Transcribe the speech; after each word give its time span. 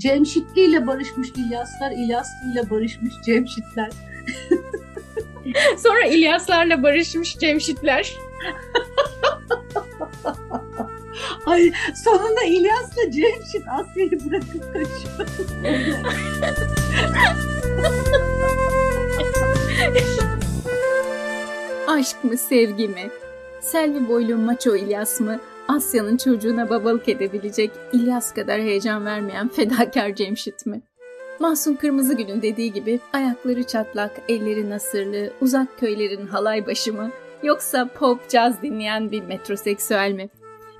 Cemşitli 0.00 0.60
ile 0.60 0.86
barışmış 0.86 1.28
İlyaslar, 1.30 1.90
İlyaslı 1.90 2.52
ile 2.52 2.70
barışmış 2.70 3.14
Cemşitler. 3.26 3.90
Sonra 5.78 6.04
İlyaslarla 6.04 6.82
barışmış 6.82 7.38
Cemşitler. 7.38 8.12
Ay 11.46 11.72
sonunda 12.04 12.42
İlyas'la 12.44 13.10
Cemşit 13.10 13.62
Asya'yı 13.68 14.10
bırakıp 14.10 14.72
kaçıyor. 14.72 15.28
Aşk 21.88 22.24
mı 22.24 22.36
sevgi 22.36 22.88
mi? 22.88 23.10
Selvi 23.60 24.08
boylu 24.08 24.36
maço 24.36 24.76
İlyas 24.76 25.20
mı? 25.20 25.40
Asya'nın 25.68 26.16
çocuğuna 26.16 26.70
babalık 26.70 27.08
edebilecek 27.08 27.70
İlyas 27.92 28.34
kadar 28.34 28.60
heyecan 28.60 29.04
vermeyen 29.04 29.48
fedakar 29.48 30.14
Cemşit 30.14 30.66
mi? 30.66 30.82
Mahsun 31.40 31.74
Kırmızıgül'ün 31.74 32.42
dediği 32.42 32.72
gibi 32.72 33.00
ayakları 33.12 33.64
çatlak, 33.64 34.10
elleri 34.28 34.70
nasırlı, 34.70 35.32
uzak 35.40 35.78
köylerin 35.78 36.26
halay 36.26 36.66
başı 36.66 36.92
mı? 36.92 37.10
Yoksa 37.42 37.88
pop, 37.88 38.28
caz 38.28 38.62
dinleyen 38.62 39.10
bir 39.10 39.22
metroseksüel 39.22 40.12
mi? 40.12 40.28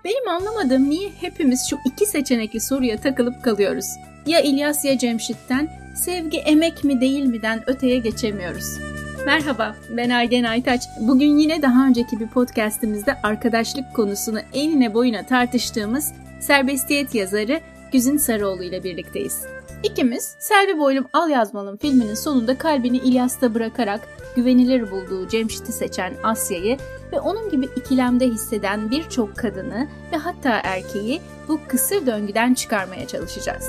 Benim 0.04 0.28
anlamadığım 0.28 0.90
niye 0.90 1.10
hepimiz 1.20 1.66
şu 1.70 1.76
iki 1.86 2.06
seçenekli 2.06 2.60
soruya 2.60 3.00
takılıp 3.00 3.44
kalıyoruz? 3.44 3.86
Ya 4.26 4.40
İlyas 4.40 4.84
ya 4.84 4.98
Cemşit'ten 4.98 5.68
sevgi 6.04 6.38
emek 6.38 6.84
mi 6.84 7.00
değil 7.00 7.24
mi'den 7.24 7.70
öteye 7.70 7.98
geçemiyoruz. 7.98 8.78
Merhaba, 9.26 9.76
ben 9.90 10.10
Ayden 10.10 10.44
Aytaç. 10.44 10.82
Bugün 11.00 11.36
yine 11.36 11.62
daha 11.62 11.86
önceki 11.86 12.20
bir 12.20 12.26
podcastimizde 12.26 13.14
arkadaşlık 13.22 13.94
konusunu 13.94 14.38
enine 14.52 14.94
boyuna 14.94 15.26
tartıştığımız 15.26 16.12
serbestiyet 16.40 17.14
yazarı 17.14 17.60
Güzin 17.92 18.16
Sarıoğlu 18.16 18.62
ile 18.62 18.84
birlikteyiz. 18.84 19.44
İkimiz 19.82 20.36
Selvi 20.38 20.78
Boylum 20.78 21.06
Al 21.12 21.30
Yazmalım 21.30 21.76
filminin 21.76 22.14
sonunda 22.14 22.58
kalbini 22.58 22.96
İlyas'ta 22.96 23.54
bırakarak 23.54 24.00
güvenilir 24.36 24.90
bulduğu 24.90 25.28
Cemşit'i 25.28 25.72
seçen 25.72 26.14
Asya'yı 26.22 26.78
ve 27.12 27.20
onun 27.20 27.50
gibi 27.50 27.68
ikilemde 27.76 28.26
hisseden 28.26 28.90
birçok 28.90 29.36
kadını 29.36 29.88
ve 30.12 30.16
hatta 30.16 30.60
erkeği 30.64 31.20
bu 31.48 31.60
kısır 31.68 32.06
döngüden 32.06 32.54
çıkarmaya 32.54 33.06
çalışacağız. 33.06 33.64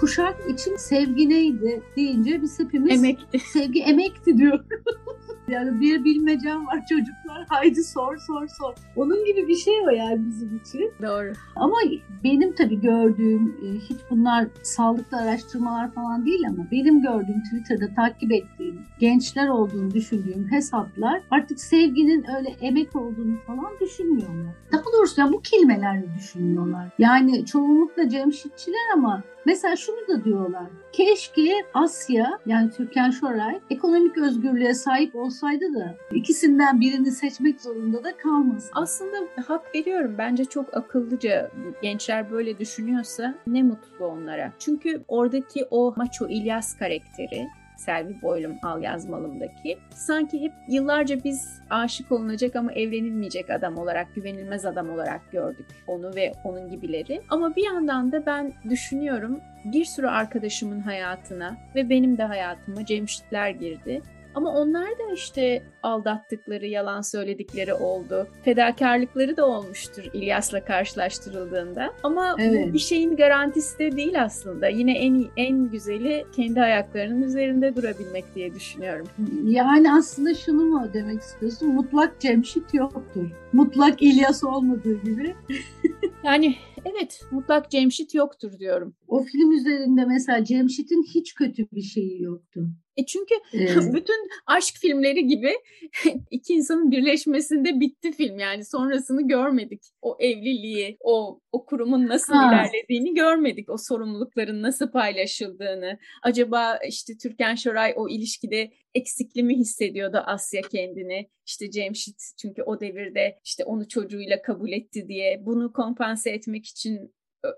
Kuşak 0.00 0.50
için 0.50 0.76
sevgi 0.76 1.28
neydi 1.28 1.82
deyince 1.96 2.42
biz 2.42 2.58
hepimiz 2.58 3.04
Emekti. 3.04 3.38
sevgi 3.52 3.82
emekti 3.82 4.38
diyor. 4.38 4.64
yani 5.48 5.80
bir 5.80 6.04
bilmecem 6.04 6.66
var 6.66 6.80
çocuklar 6.88 7.46
haydi 7.48 7.84
sor 7.84 8.16
sor 8.16 8.48
sor. 8.48 8.74
Onun 8.96 9.24
gibi 9.24 9.48
bir 9.48 9.56
şey 9.56 9.74
o 9.86 9.90
yani 9.90 10.26
bizim 10.26 10.56
için. 10.56 10.92
Doğru. 11.02 11.32
Ama 11.56 11.76
benim 12.24 12.54
tabii 12.54 12.80
gördüğüm 12.80 13.56
e, 13.62 13.78
hiç 13.78 13.98
bunlar 14.10 14.46
sağlıklı 14.62 15.16
araştırmalar 15.16 15.90
falan 15.92 16.26
değil 16.26 16.40
ama 16.48 16.66
benim 16.70 17.02
gördüğüm 17.02 17.42
Twitter'da 17.42 17.94
takip 17.94 18.32
ettiğim 18.32 18.82
gençler 18.98 19.48
olduğunu 19.48 19.94
düşündüğüm 19.94 20.50
hesaplar 20.50 21.22
artık 21.30 21.60
sevginin 21.60 22.24
öyle 22.36 22.48
emek 22.60 22.96
olduğunu 22.96 23.36
falan 23.46 23.72
düşünmüyorlar. 23.80 24.54
Daha 24.72 24.84
doğrusu 24.98 25.20
yani 25.20 25.32
bu 25.32 25.40
kelimelerle 25.40 26.06
düşünmüyorlar. 26.18 26.88
Yani 26.98 27.46
çoğunlukla 27.46 28.08
Cemşitçiler 28.08 28.92
ama 28.94 29.22
Mesela 29.46 29.76
şunu 29.76 30.08
da 30.08 30.24
diyorlar. 30.24 30.66
Keşke 30.92 31.64
Asya 31.74 32.38
yani 32.46 32.70
Türkan 32.70 33.10
Şoray 33.10 33.60
ekonomik 33.70 34.18
özgürlüğe 34.18 34.74
sahip 34.74 35.16
olsaydı 35.16 35.74
da 35.74 35.94
ikisinden 36.12 36.80
birini 36.80 37.10
seçmek 37.10 37.60
zorunda 37.60 38.04
da 38.04 38.16
kalmasın. 38.16 38.70
Aslında 38.74 39.16
hak 39.46 39.74
veriyorum. 39.74 40.14
Bence 40.18 40.44
çok 40.44 40.76
akıllıca 40.76 41.50
gençler 41.82 42.30
böyle 42.30 42.58
düşünüyorsa 42.58 43.34
ne 43.46 43.62
mutlu 43.62 44.06
onlara. 44.06 44.52
Çünkü 44.58 45.04
oradaki 45.08 45.64
o 45.70 45.94
maço 45.96 46.28
İlyas 46.28 46.78
karakteri 46.78 47.48
Selvi 47.76 48.22
Boylum 48.22 48.56
Al 48.62 48.82
Yazmalım'daki. 48.82 49.78
Sanki 49.90 50.40
hep 50.40 50.52
yıllarca 50.68 51.24
biz 51.24 51.60
aşık 51.70 52.12
olunacak 52.12 52.56
ama 52.56 52.72
evlenilmeyecek 52.72 53.50
adam 53.50 53.78
olarak, 53.78 54.14
güvenilmez 54.14 54.66
adam 54.66 54.90
olarak 54.90 55.32
gördük 55.32 55.66
onu 55.86 56.14
ve 56.14 56.32
onun 56.44 56.70
gibileri. 56.70 57.22
Ama 57.30 57.56
bir 57.56 57.64
yandan 57.64 58.12
da 58.12 58.26
ben 58.26 58.52
düşünüyorum 58.70 59.40
bir 59.64 59.84
sürü 59.84 60.06
arkadaşımın 60.06 60.80
hayatına 60.80 61.56
ve 61.74 61.88
benim 61.88 62.18
de 62.18 62.22
hayatıma 62.22 62.84
Cemşitler 62.84 63.50
girdi. 63.50 64.02
Ama 64.34 64.50
onlar 64.52 64.90
da 64.90 65.12
işte 65.14 65.62
aldattıkları, 65.82 66.66
yalan 66.66 67.00
söyledikleri 67.00 67.74
oldu. 67.74 68.28
Fedakarlıkları 68.42 69.36
da 69.36 69.46
olmuştur 69.46 70.02
İlyas'la 70.12 70.64
karşılaştırıldığında. 70.64 71.92
Ama 72.02 72.36
evet. 72.38 72.72
bir 72.72 72.78
şeyin 72.78 73.16
garantisi 73.16 73.78
de 73.78 73.96
değil 73.96 74.22
aslında. 74.22 74.68
Yine 74.68 74.98
en 74.98 75.24
en 75.36 75.70
güzeli 75.70 76.26
kendi 76.36 76.60
ayaklarının 76.62 77.22
üzerinde 77.22 77.76
durabilmek 77.76 78.34
diye 78.34 78.54
düşünüyorum. 78.54 79.06
Yani 79.44 79.92
aslında 79.92 80.34
şunu 80.34 80.64
mu 80.64 80.88
demek 80.94 81.20
istiyorsun? 81.20 81.68
Mutlak 81.68 82.20
Cemşit 82.20 82.74
yoktur. 82.74 83.30
Mutlak 83.52 84.02
İlyas 84.02 84.44
olmadığı 84.44 85.02
gibi. 85.02 85.34
yani 86.24 86.56
evet 86.84 87.20
mutlak 87.30 87.70
Cemşit 87.70 88.14
yoktur 88.14 88.58
diyorum. 88.58 88.94
O 89.08 89.22
film 89.22 89.52
üzerinde 89.52 90.04
mesela 90.04 90.44
Cemşit'in 90.44 91.02
hiç 91.14 91.34
kötü 91.34 91.66
bir 91.72 91.82
şeyi 91.82 92.22
yoktu. 92.22 92.68
E 92.96 93.06
çünkü 93.06 93.34
evet. 93.52 93.76
bütün 93.94 94.28
aşk 94.46 94.74
filmleri 94.80 95.26
gibi 95.26 95.52
iki 96.30 96.52
insanın 96.52 96.90
birleşmesinde 96.90 97.80
bitti 97.80 98.12
film 98.12 98.38
yani 98.38 98.64
sonrasını 98.64 99.28
görmedik. 99.28 99.82
O 100.02 100.16
evliliği, 100.20 100.96
o 101.00 101.40
o 101.52 101.66
kurumun 101.66 102.08
nasıl 102.08 102.34
ha. 102.34 102.48
ilerlediğini 102.48 103.14
görmedik. 103.14 103.70
O 103.70 103.76
sorumlulukların 103.78 104.62
nasıl 104.62 104.90
paylaşıldığını. 104.90 105.98
Acaba 106.22 106.78
işte 106.88 107.12
Türkan 107.22 107.54
Şoray 107.54 107.94
o 107.96 108.08
ilişkide 108.08 108.70
eksikli 108.94 109.42
mi 109.42 109.56
hissediyordu 109.56 110.22
Asya 110.26 110.62
kendini? 110.62 111.30
İşte 111.46 111.70
Cemşit 111.70 112.22
çünkü 112.42 112.62
o 112.62 112.80
devirde 112.80 113.38
işte 113.44 113.64
onu 113.64 113.88
çocuğuyla 113.88 114.42
kabul 114.42 114.72
etti 114.72 115.08
diye 115.08 115.46
bunu 115.46 115.72
kompanse 115.72 116.30
etmek 116.30 116.66
için 116.66 117.14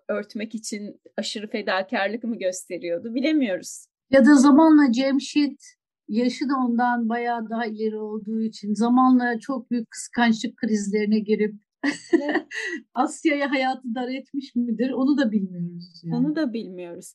örtmek 0.08 0.54
için 0.54 1.00
aşırı 1.16 1.50
fedakarlık 1.50 2.24
mı 2.24 2.38
gösteriyordu 2.38 3.14
bilemiyoruz. 3.14 3.86
Ya 4.10 4.24
da 4.24 4.34
zamanla 4.34 4.92
Cemşit 4.92 5.60
yaşı 6.08 6.48
da 6.48 6.54
ondan 6.66 7.08
bayağı 7.08 7.50
daha 7.50 7.66
ileri 7.66 7.96
olduğu 7.96 8.40
için 8.40 8.74
zamanla 8.74 9.38
çok 9.38 9.70
büyük 9.70 9.90
kıskançlık 9.90 10.56
krizlerine 10.56 11.18
girip 11.18 11.54
Asya'ya 12.94 13.50
hayatı 13.50 13.94
dar 13.94 14.08
etmiş 14.08 14.54
midir 14.54 14.90
onu 14.90 15.18
da 15.18 15.32
bilmiyoruz. 15.32 16.02
Yani. 16.04 16.16
Onu 16.16 16.36
da 16.36 16.52
bilmiyoruz. 16.52 17.14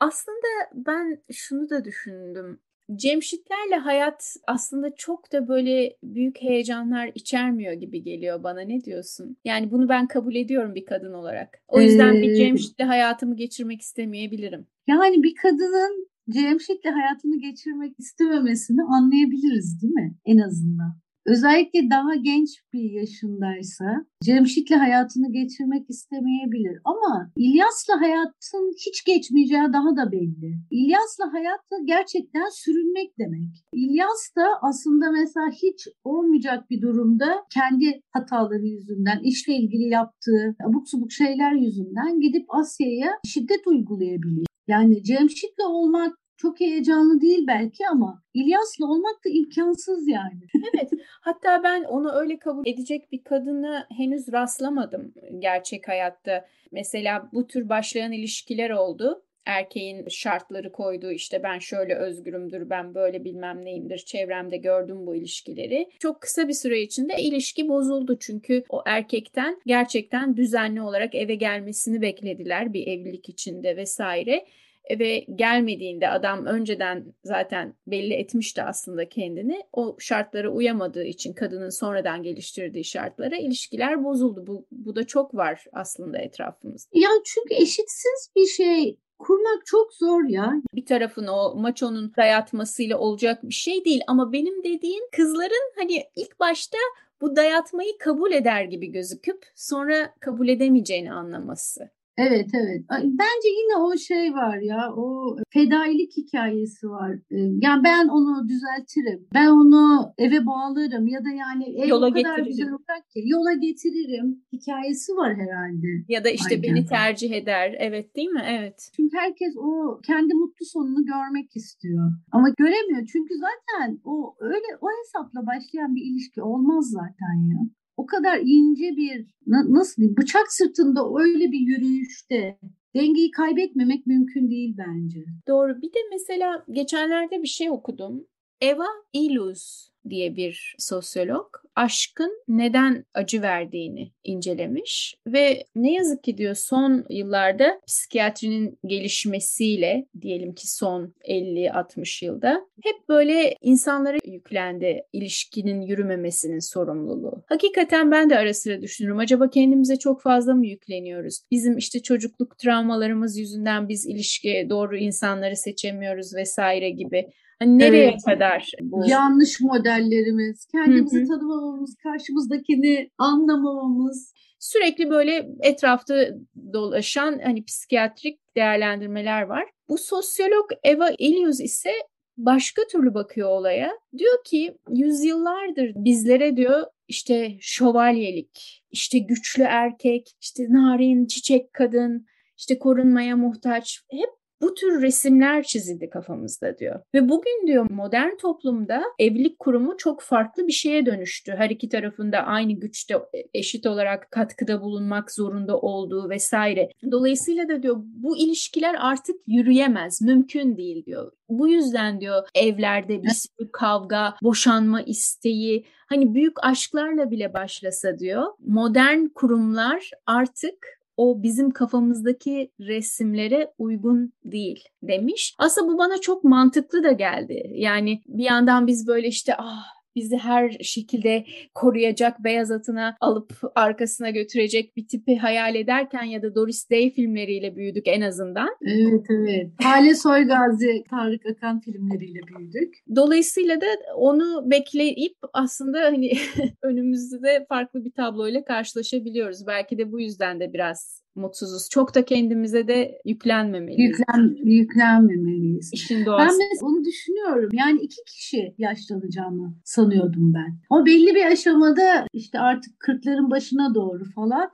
Aslında 0.00 0.46
ben 0.74 1.22
şunu 1.32 1.70
da 1.70 1.84
düşündüm. 1.84 2.60
Cemşitlerle 2.96 3.76
hayat 3.76 4.36
aslında 4.46 4.94
çok 4.94 5.32
da 5.32 5.48
böyle 5.48 5.96
büyük 6.02 6.42
heyecanlar 6.42 7.12
içermiyor 7.14 7.72
gibi 7.72 8.02
geliyor 8.02 8.42
bana. 8.42 8.60
Ne 8.60 8.84
diyorsun? 8.84 9.36
Yani 9.44 9.70
bunu 9.70 9.88
ben 9.88 10.06
kabul 10.06 10.34
ediyorum 10.34 10.74
bir 10.74 10.84
kadın 10.84 11.12
olarak. 11.12 11.62
O 11.68 11.80
yüzden 11.80 12.14
ee, 12.14 12.22
bir 12.22 12.34
Cemşit'le 12.34 12.84
hayatımı 12.84 13.36
geçirmek 13.36 13.80
istemeyebilirim. 13.80 14.66
Yani 14.86 15.22
bir 15.22 15.34
kadının 15.34 16.08
Cemşit'le 16.30 16.90
hayatını 16.98 17.40
geçirmek 17.40 17.94
istememesini 17.98 18.82
anlayabiliriz 18.82 19.82
değil 19.82 19.92
mi? 19.92 20.14
En 20.24 20.38
azından. 20.38 20.92
Özellikle 21.26 21.90
daha 21.90 22.14
genç 22.14 22.48
bir 22.72 22.90
yaşındaysa 22.90 24.06
Cemşit'le 24.24 24.70
hayatını 24.70 25.32
geçirmek 25.32 25.90
istemeyebilir. 25.90 26.80
Ama 26.84 27.32
İlyas'la 27.36 28.00
hayatın 28.00 28.72
hiç 28.86 29.04
geçmeyeceği 29.04 29.72
daha 29.72 29.96
da 29.96 30.12
belli. 30.12 30.54
İlyas'la 30.70 31.32
hayat 31.32 31.60
da 31.72 31.76
gerçekten 31.84 32.48
sürünmek 32.52 33.18
demek. 33.18 33.64
İlyas 33.72 34.36
da 34.36 34.46
aslında 34.62 35.10
mesela 35.10 35.50
hiç 35.62 35.88
olmayacak 36.04 36.70
bir 36.70 36.82
durumda 36.82 37.44
kendi 37.54 38.00
hataları 38.10 38.66
yüzünden, 38.66 39.20
işle 39.22 39.54
ilgili 39.54 39.88
yaptığı 39.88 40.56
abuk 40.68 40.88
subuk 40.88 41.12
şeyler 41.12 41.52
yüzünden 41.52 42.20
gidip 42.20 42.44
Asya'ya 42.48 43.10
şiddet 43.26 43.66
uygulayabiliyor. 43.66 44.46
Yani 44.68 45.02
Cemşit'le 45.02 45.64
olmak 45.68 46.19
çok 46.40 46.60
heyecanlı 46.60 47.20
değil 47.20 47.46
belki 47.46 47.88
ama 47.88 48.22
İlyas'la 48.34 48.86
olmak 48.86 49.24
da 49.24 49.28
imkansız 49.28 50.08
yani. 50.08 50.40
evet. 50.74 50.90
Hatta 51.20 51.62
ben 51.64 51.84
onu 51.84 52.12
öyle 52.12 52.38
kabul 52.38 52.66
edecek 52.66 53.12
bir 53.12 53.24
kadını 53.24 53.86
henüz 53.96 54.32
rastlamadım 54.32 55.14
gerçek 55.38 55.88
hayatta. 55.88 56.46
Mesela 56.72 57.28
bu 57.32 57.46
tür 57.46 57.68
başlayan 57.68 58.12
ilişkiler 58.12 58.70
oldu 58.70 59.22
erkeğin 59.46 60.08
şartları 60.08 60.72
koyduğu 60.72 61.12
işte 61.12 61.42
ben 61.42 61.58
şöyle 61.58 61.94
özgürümdür, 61.94 62.70
ben 62.70 62.94
böyle 62.94 63.24
bilmem 63.24 63.64
neyimdir, 63.64 63.98
çevremde 63.98 64.56
gördüm 64.56 65.06
bu 65.06 65.16
ilişkileri. 65.16 65.88
Çok 65.98 66.20
kısa 66.20 66.48
bir 66.48 66.52
süre 66.52 66.80
içinde 66.80 67.14
ilişki 67.18 67.68
bozuldu 67.68 68.18
çünkü 68.20 68.64
o 68.68 68.82
erkekten 68.86 69.60
gerçekten 69.66 70.36
düzenli 70.36 70.82
olarak 70.82 71.14
eve 71.14 71.34
gelmesini 71.34 72.02
beklediler 72.02 72.72
bir 72.72 72.86
evlilik 72.86 73.28
içinde 73.28 73.76
vesaire 73.76 74.44
eve 74.84 75.18
gelmediğinde 75.18 76.08
adam 76.08 76.46
önceden 76.46 77.14
zaten 77.24 77.74
belli 77.86 78.14
etmişti 78.14 78.62
aslında 78.62 79.08
kendini. 79.08 79.62
O 79.72 79.96
şartlara 79.98 80.50
uyamadığı 80.50 81.04
için 81.04 81.32
kadının 81.32 81.70
sonradan 81.70 82.22
geliştirdiği 82.22 82.84
şartlara 82.84 83.36
ilişkiler 83.36 84.04
bozuldu. 84.04 84.46
Bu, 84.46 84.66
bu 84.70 84.96
da 84.96 85.06
çok 85.06 85.34
var 85.34 85.64
aslında 85.72 86.18
etrafımızda. 86.18 86.90
Ya 86.94 87.08
çünkü 87.24 87.54
eşitsiz 87.54 88.32
bir 88.36 88.46
şey 88.46 88.96
kurmak 89.18 89.66
çok 89.66 89.94
zor 89.94 90.28
ya. 90.28 90.52
Bir 90.74 90.86
tarafın 90.86 91.26
o 91.26 91.54
maçonun 91.54 92.12
dayatmasıyla 92.16 92.98
olacak 92.98 93.42
bir 93.42 93.54
şey 93.54 93.84
değil 93.84 94.00
ama 94.06 94.32
benim 94.32 94.64
dediğim 94.64 95.04
kızların 95.16 95.72
hani 95.76 96.04
ilk 96.16 96.40
başta 96.40 96.78
bu 97.20 97.36
dayatmayı 97.36 97.98
kabul 97.98 98.32
eder 98.32 98.64
gibi 98.64 98.92
gözüküp 98.92 99.46
sonra 99.54 100.14
kabul 100.20 100.48
edemeyeceğini 100.48 101.12
anlaması. 101.12 101.90
Evet 102.16 102.50
evet. 102.54 102.84
Bence 102.90 103.48
yine 103.60 103.76
o 103.76 103.96
şey 103.96 104.32
var 104.32 104.58
ya 104.58 104.92
o 104.96 105.36
fedailik 105.50 106.16
hikayesi 106.16 106.88
var. 106.90 107.12
Ee, 107.30 107.36
yani 107.60 107.84
ben 107.84 108.08
onu 108.08 108.48
düzeltirim. 108.48 109.28
Ben 109.34 109.46
onu 109.46 110.12
eve 110.18 110.46
bağlarım 110.46 111.06
ya 111.06 111.20
da 111.24 111.28
yani 111.28 111.64
ev 111.82 111.88
yola 111.88 112.06
o 112.06 112.12
kadar 112.12 112.20
getiririm. 112.20 112.46
güzel 112.46 112.68
olacak 112.72 113.10
ki 113.10 113.20
yola 113.24 113.52
getiririm 113.52 114.42
hikayesi 114.52 115.12
var 115.12 115.34
herhalde. 115.34 115.86
Ya 116.08 116.24
da 116.24 116.30
işte 116.30 116.54
Aynen. 116.54 116.62
beni 116.62 116.86
tercih 116.86 117.32
eder. 117.32 117.74
Evet 117.78 118.16
değil 118.16 118.28
mi? 118.28 118.44
Evet. 118.46 118.90
Çünkü 118.96 119.16
herkes 119.16 119.54
o 119.56 120.00
kendi 120.06 120.34
mutlu 120.34 120.66
sonunu 120.66 121.04
görmek 121.04 121.56
istiyor. 121.56 122.12
Ama 122.32 122.48
göremiyor. 122.58 123.06
Çünkü 123.12 123.34
zaten 123.34 123.98
o 124.04 124.34
öyle 124.40 124.68
o 124.80 124.86
hesapla 124.98 125.46
başlayan 125.46 125.94
bir 125.94 126.02
ilişki 126.02 126.42
olmaz 126.42 126.84
zaten 126.90 127.36
ya 127.52 127.79
o 128.00 128.06
kadar 128.06 128.40
ince 128.44 128.96
bir 128.96 129.26
nasıl 129.46 130.16
bıçak 130.16 130.52
sırtında 130.52 131.00
öyle 131.18 131.52
bir 131.52 131.60
yürüyüşte 131.60 132.58
dengeyi 132.96 133.30
kaybetmemek 133.30 134.06
mümkün 134.06 134.50
değil 134.50 134.74
bence. 134.78 135.24
Doğru. 135.48 135.82
Bir 135.82 135.88
de 135.88 135.98
mesela 136.12 136.64
geçenlerde 136.70 137.42
bir 137.42 137.48
şey 137.48 137.70
okudum. 137.70 138.26
Eva 138.60 138.86
Illouz 139.12 139.89
diye 140.08 140.36
bir 140.36 140.74
sosyolog 140.78 141.60
aşkın 141.76 142.42
neden 142.48 143.04
acı 143.14 143.42
verdiğini 143.42 144.12
incelemiş 144.24 145.14
ve 145.26 145.64
ne 145.74 145.92
yazık 145.92 146.24
ki 146.24 146.38
diyor 146.38 146.54
son 146.54 147.04
yıllarda 147.10 147.80
psikiyatrinin 147.86 148.78
gelişmesiyle 148.86 150.06
diyelim 150.20 150.54
ki 150.54 150.70
son 150.70 151.14
50-60 151.28 152.24
yılda 152.24 152.66
hep 152.82 153.08
böyle 153.08 153.56
insanlara 153.60 154.18
yüklendi 154.24 155.02
ilişkinin 155.12 155.80
yürümemesinin 155.80 156.58
sorumluluğu. 156.58 157.42
Hakikaten 157.46 158.10
ben 158.10 158.30
de 158.30 158.38
ara 158.38 158.54
sıra 158.54 158.82
düşünürüm. 158.82 159.18
Acaba 159.18 159.50
kendimize 159.50 159.96
çok 159.96 160.22
fazla 160.22 160.54
mı 160.54 160.66
yükleniyoruz? 160.66 161.40
Bizim 161.50 161.76
işte 161.76 162.02
çocukluk 162.02 162.58
travmalarımız 162.58 163.38
yüzünden 163.38 163.88
biz 163.88 164.06
ilişkiye 164.06 164.70
doğru 164.70 164.96
insanları 164.96 165.56
seçemiyoruz 165.56 166.34
vesaire 166.34 166.90
gibi. 166.90 167.26
Hani 167.62 167.78
nereye 167.78 168.10
evet. 168.10 168.20
kadar 168.26 168.70
bu? 168.80 169.08
Yanlış 169.08 169.60
modellerimiz, 169.60 170.66
kendimizi 170.72 171.18
Hı-hı. 171.18 171.28
tanımamamız, 171.28 171.96
karşımızdakini 172.02 173.10
anlamamamız. 173.18 174.34
Sürekli 174.58 175.10
böyle 175.10 175.48
etrafta 175.60 176.28
dolaşan 176.72 177.40
hani 177.44 177.64
psikiyatrik 177.64 178.40
değerlendirmeler 178.56 179.42
var. 179.42 179.64
Bu 179.88 179.98
sosyolog 179.98 180.70
Eva 180.84 181.10
Illius 181.18 181.60
ise 181.60 181.90
başka 182.36 182.82
türlü 182.92 183.14
bakıyor 183.14 183.48
olaya. 183.48 183.90
Diyor 184.18 184.44
ki 184.44 184.78
yüzyıllardır 184.90 185.92
bizlere 185.94 186.56
diyor 186.56 186.86
işte 187.08 187.56
şövalyelik, 187.60 188.84
işte 188.90 189.18
güçlü 189.18 189.62
erkek, 189.62 190.30
işte 190.40 190.66
narin 190.68 191.26
çiçek 191.26 191.72
kadın, 191.72 192.26
işte 192.58 192.78
korunmaya 192.78 193.36
muhtaç 193.36 194.00
hep 194.10 194.30
bu 194.60 194.74
tür 194.74 195.02
resimler 195.02 195.62
çizildi 195.62 196.10
kafamızda 196.10 196.78
diyor. 196.78 197.00
Ve 197.14 197.28
bugün 197.28 197.66
diyor 197.66 197.90
modern 197.90 198.36
toplumda 198.36 199.02
evlilik 199.18 199.58
kurumu 199.58 199.96
çok 199.96 200.20
farklı 200.22 200.66
bir 200.66 200.72
şeye 200.72 201.06
dönüştü. 201.06 201.52
Her 201.56 201.70
iki 201.70 201.88
tarafında 201.88 202.38
aynı 202.38 202.72
güçte 202.72 203.14
eşit 203.54 203.86
olarak 203.86 204.30
katkıda 204.30 204.80
bulunmak 204.80 205.32
zorunda 205.32 205.78
olduğu 205.78 206.30
vesaire. 206.30 206.88
Dolayısıyla 207.10 207.68
da 207.68 207.82
diyor 207.82 207.96
bu 207.98 208.38
ilişkiler 208.38 208.96
artık 208.98 209.36
yürüyemez, 209.46 210.22
mümkün 210.22 210.76
değil 210.76 211.06
diyor. 211.06 211.32
Bu 211.48 211.68
yüzden 211.68 212.20
diyor 212.20 212.48
evlerde 212.54 213.22
bir 213.22 213.30
sürü 213.30 213.72
kavga, 213.72 214.34
boşanma 214.42 215.02
isteği, 215.02 215.86
hani 216.06 216.34
büyük 216.34 216.64
aşklarla 216.64 217.30
bile 217.30 217.54
başlasa 217.54 218.18
diyor 218.18 218.46
modern 218.66 219.26
kurumlar 219.26 220.10
artık 220.26 220.99
o 221.16 221.42
bizim 221.42 221.70
kafamızdaki 221.70 222.70
resimlere 222.80 223.72
uygun 223.78 224.32
değil 224.44 224.84
demiş. 225.02 225.54
Aslında 225.58 225.92
bu 225.92 225.98
bana 225.98 226.20
çok 226.20 226.44
mantıklı 226.44 227.04
da 227.04 227.12
geldi. 227.12 227.70
Yani 227.74 228.22
bir 228.26 228.44
yandan 228.44 228.86
biz 228.86 229.06
böyle 229.06 229.28
işte 229.28 229.54
ah 229.58 229.99
bizi 230.16 230.36
her 230.36 230.70
şekilde 230.70 231.44
koruyacak, 231.74 232.44
beyaz 232.44 232.70
atına 232.70 233.16
alıp 233.20 233.52
arkasına 233.74 234.30
götürecek 234.30 234.96
bir 234.96 235.08
tipi 235.08 235.36
hayal 235.36 235.74
ederken 235.74 236.22
ya 236.22 236.42
da 236.42 236.54
Doris 236.54 236.90
Day 236.90 237.10
filmleriyle 237.10 237.76
büyüdük 237.76 238.08
en 238.08 238.20
azından. 238.20 238.68
Evet 238.82 239.26
evet. 239.30 239.70
Hale 239.82 240.14
Soygazi, 240.14 241.04
Tarık 241.10 241.46
Akan 241.46 241.80
filmleriyle 241.80 242.40
büyüdük. 242.56 242.94
Dolayısıyla 243.16 243.80
da 243.80 243.86
onu 244.16 244.70
bekleyip 244.70 245.36
aslında 245.52 246.00
hani 246.00 246.32
önümüzde 246.82 247.66
farklı 247.68 248.04
bir 248.04 248.12
tabloyla 248.12 248.64
karşılaşabiliyoruz. 248.64 249.66
Belki 249.66 249.98
de 249.98 250.12
bu 250.12 250.20
yüzden 250.20 250.60
de 250.60 250.72
biraz 250.72 251.22
mutsuzuz. 251.34 251.88
Çok 251.90 252.14
da 252.14 252.24
kendimize 252.24 252.88
de 252.88 253.20
yüklenmemeliyiz. 253.24 254.18
Yüklen, 254.18 254.56
yüklenmemeliyiz. 254.64 255.90
İşin 255.92 256.26
doğası. 256.26 256.48
Ben 256.48 256.58
mesela 256.58 256.90
onu 256.90 257.04
düşünüyorum. 257.04 257.70
Yani 257.72 258.00
iki 258.00 258.24
kişi 258.26 258.74
yaşlanacağımı 258.78 259.74
sanıyordum 259.84 260.54
ben. 260.54 260.78
O 260.90 261.06
belli 261.06 261.34
bir 261.34 261.46
aşamada 261.46 262.26
işte 262.32 262.58
artık 262.58 263.00
kırkların 263.00 263.50
başına 263.50 263.94
doğru 263.94 264.24
falan 264.34 264.70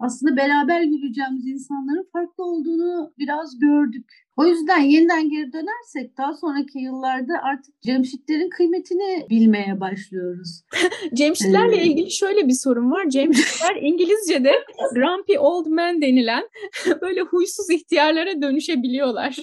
aslında 0.00 0.36
beraber 0.36 0.80
yürüyeceğimiz 0.80 1.46
insanların 1.46 2.08
farklı 2.12 2.44
olduğunu 2.44 3.12
biraz 3.18 3.58
gördük. 3.58 4.06
O 4.36 4.46
yüzden 4.46 4.80
yeniden 4.80 5.30
geri 5.30 5.52
dönersek 5.52 6.18
daha 6.18 6.34
sonraki 6.34 6.78
yıllarda 6.78 7.34
artık 7.42 7.82
Cemşitlerin 7.82 8.50
kıymetini 8.50 9.26
bilmeye 9.30 9.80
başlıyoruz. 9.80 10.62
Cemşitlerle 11.14 11.76
ee, 11.76 11.86
ilgili 11.86 12.10
şöyle 12.10 12.48
bir 12.48 12.52
sorun 12.52 12.90
var. 12.90 13.08
Cemşitler 13.08 13.76
İngilizce'de 13.82 14.52
grumpy 14.94 15.38
old 15.38 15.66
man 15.66 16.02
denilen 16.02 16.44
böyle 17.00 17.20
huysuz 17.20 17.70
ihtiyarlara 17.70 18.42
dönüşebiliyorlar. 18.42 19.36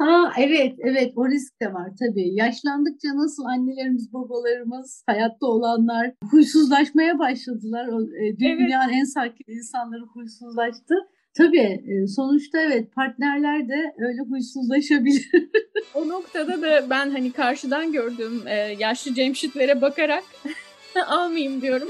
Ha 0.00 0.32
evet 0.38 0.74
evet 0.78 1.12
o 1.16 1.28
risk 1.28 1.60
de 1.62 1.72
var 1.74 1.90
tabii. 1.98 2.34
Yaşlandıkça 2.34 3.08
nasıl 3.14 3.44
annelerimiz 3.44 4.12
babalarımız 4.12 5.02
hayatta 5.06 5.46
olanlar 5.46 6.12
huysuzlaşmaya 6.30 7.18
başladılar. 7.18 7.86
E, 8.22 8.38
dünyanın 8.38 8.88
evet. 8.88 9.00
en 9.00 9.04
sakin 9.04 9.44
insanları 9.48 10.02
huysuzlaştı. 10.02 10.94
Tabii 11.34 11.82
e, 11.86 12.06
sonuçta 12.06 12.60
evet 12.60 12.94
partnerler 12.94 13.68
de 13.68 13.94
öyle 13.98 14.20
huysuzlaşabilir. 14.20 15.30
o 15.94 16.08
noktada 16.08 16.62
da 16.62 16.90
ben 16.90 17.10
hani 17.10 17.32
karşıdan 17.32 17.92
gördüğüm 17.92 18.46
e, 18.46 18.54
yaşlı 18.78 19.14
Cemşitlere 19.14 19.80
bakarak 19.80 20.24
almayayım 21.06 21.62
diyorum. 21.62 21.88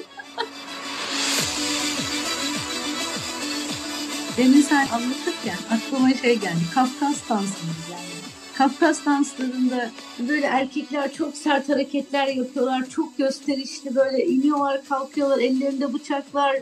Demin 4.36 4.60
sen 4.60 4.86
anlatırken 4.88 5.58
aklıma 5.70 6.14
şey 6.14 6.38
geldi. 6.38 6.60
Kafkas 6.74 7.28
dansları 7.28 7.72
geldi. 7.88 8.20
Kafkas 8.54 9.06
danslarında 9.06 9.90
böyle 10.28 10.46
erkekler 10.46 11.12
çok 11.12 11.36
sert 11.36 11.68
hareketler 11.68 12.26
yapıyorlar. 12.26 12.88
Çok 12.90 13.18
gösterişli 13.18 13.94
böyle 13.94 14.26
iniyorlar 14.26 14.84
kalkıyorlar 14.88 15.38
ellerinde 15.38 15.92
bıçaklar 15.92 16.56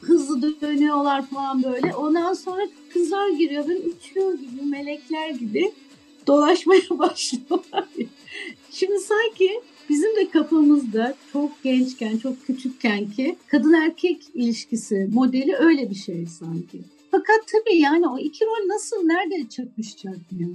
hızlı 0.00 0.60
dönüyorlar 0.60 1.26
falan 1.26 1.62
böyle. 1.62 1.94
Ondan 1.94 2.32
sonra 2.32 2.62
kızlar 2.92 3.28
giriyor 3.28 3.68
böyle 3.68 3.80
uçuyor 3.80 4.34
gibi 4.34 4.62
melekler 4.62 5.30
gibi 5.30 5.72
dolaşmaya 6.26 6.82
başlıyorlar. 6.90 7.84
Şimdi 8.70 8.98
sanki 8.98 9.60
bizim 9.88 10.16
de 10.16 10.30
kafamızda 10.30 11.14
çok 11.32 11.62
gençken, 11.62 12.18
çok 12.18 12.46
küçükken 12.46 13.10
ki 13.10 13.36
kadın 13.46 13.72
erkek 13.72 14.22
ilişkisi 14.34 15.08
modeli 15.12 15.56
öyle 15.56 15.90
bir 15.90 15.94
şey 15.94 16.26
sanki. 16.26 16.97
Fakat 17.10 17.40
tabii 17.52 17.78
yani 17.78 18.08
o 18.08 18.18
iki 18.18 18.44
rol 18.44 18.68
nasıl, 18.68 19.02
nerede 19.02 19.48
çakışacak 19.48 20.18
yani? 20.40 20.54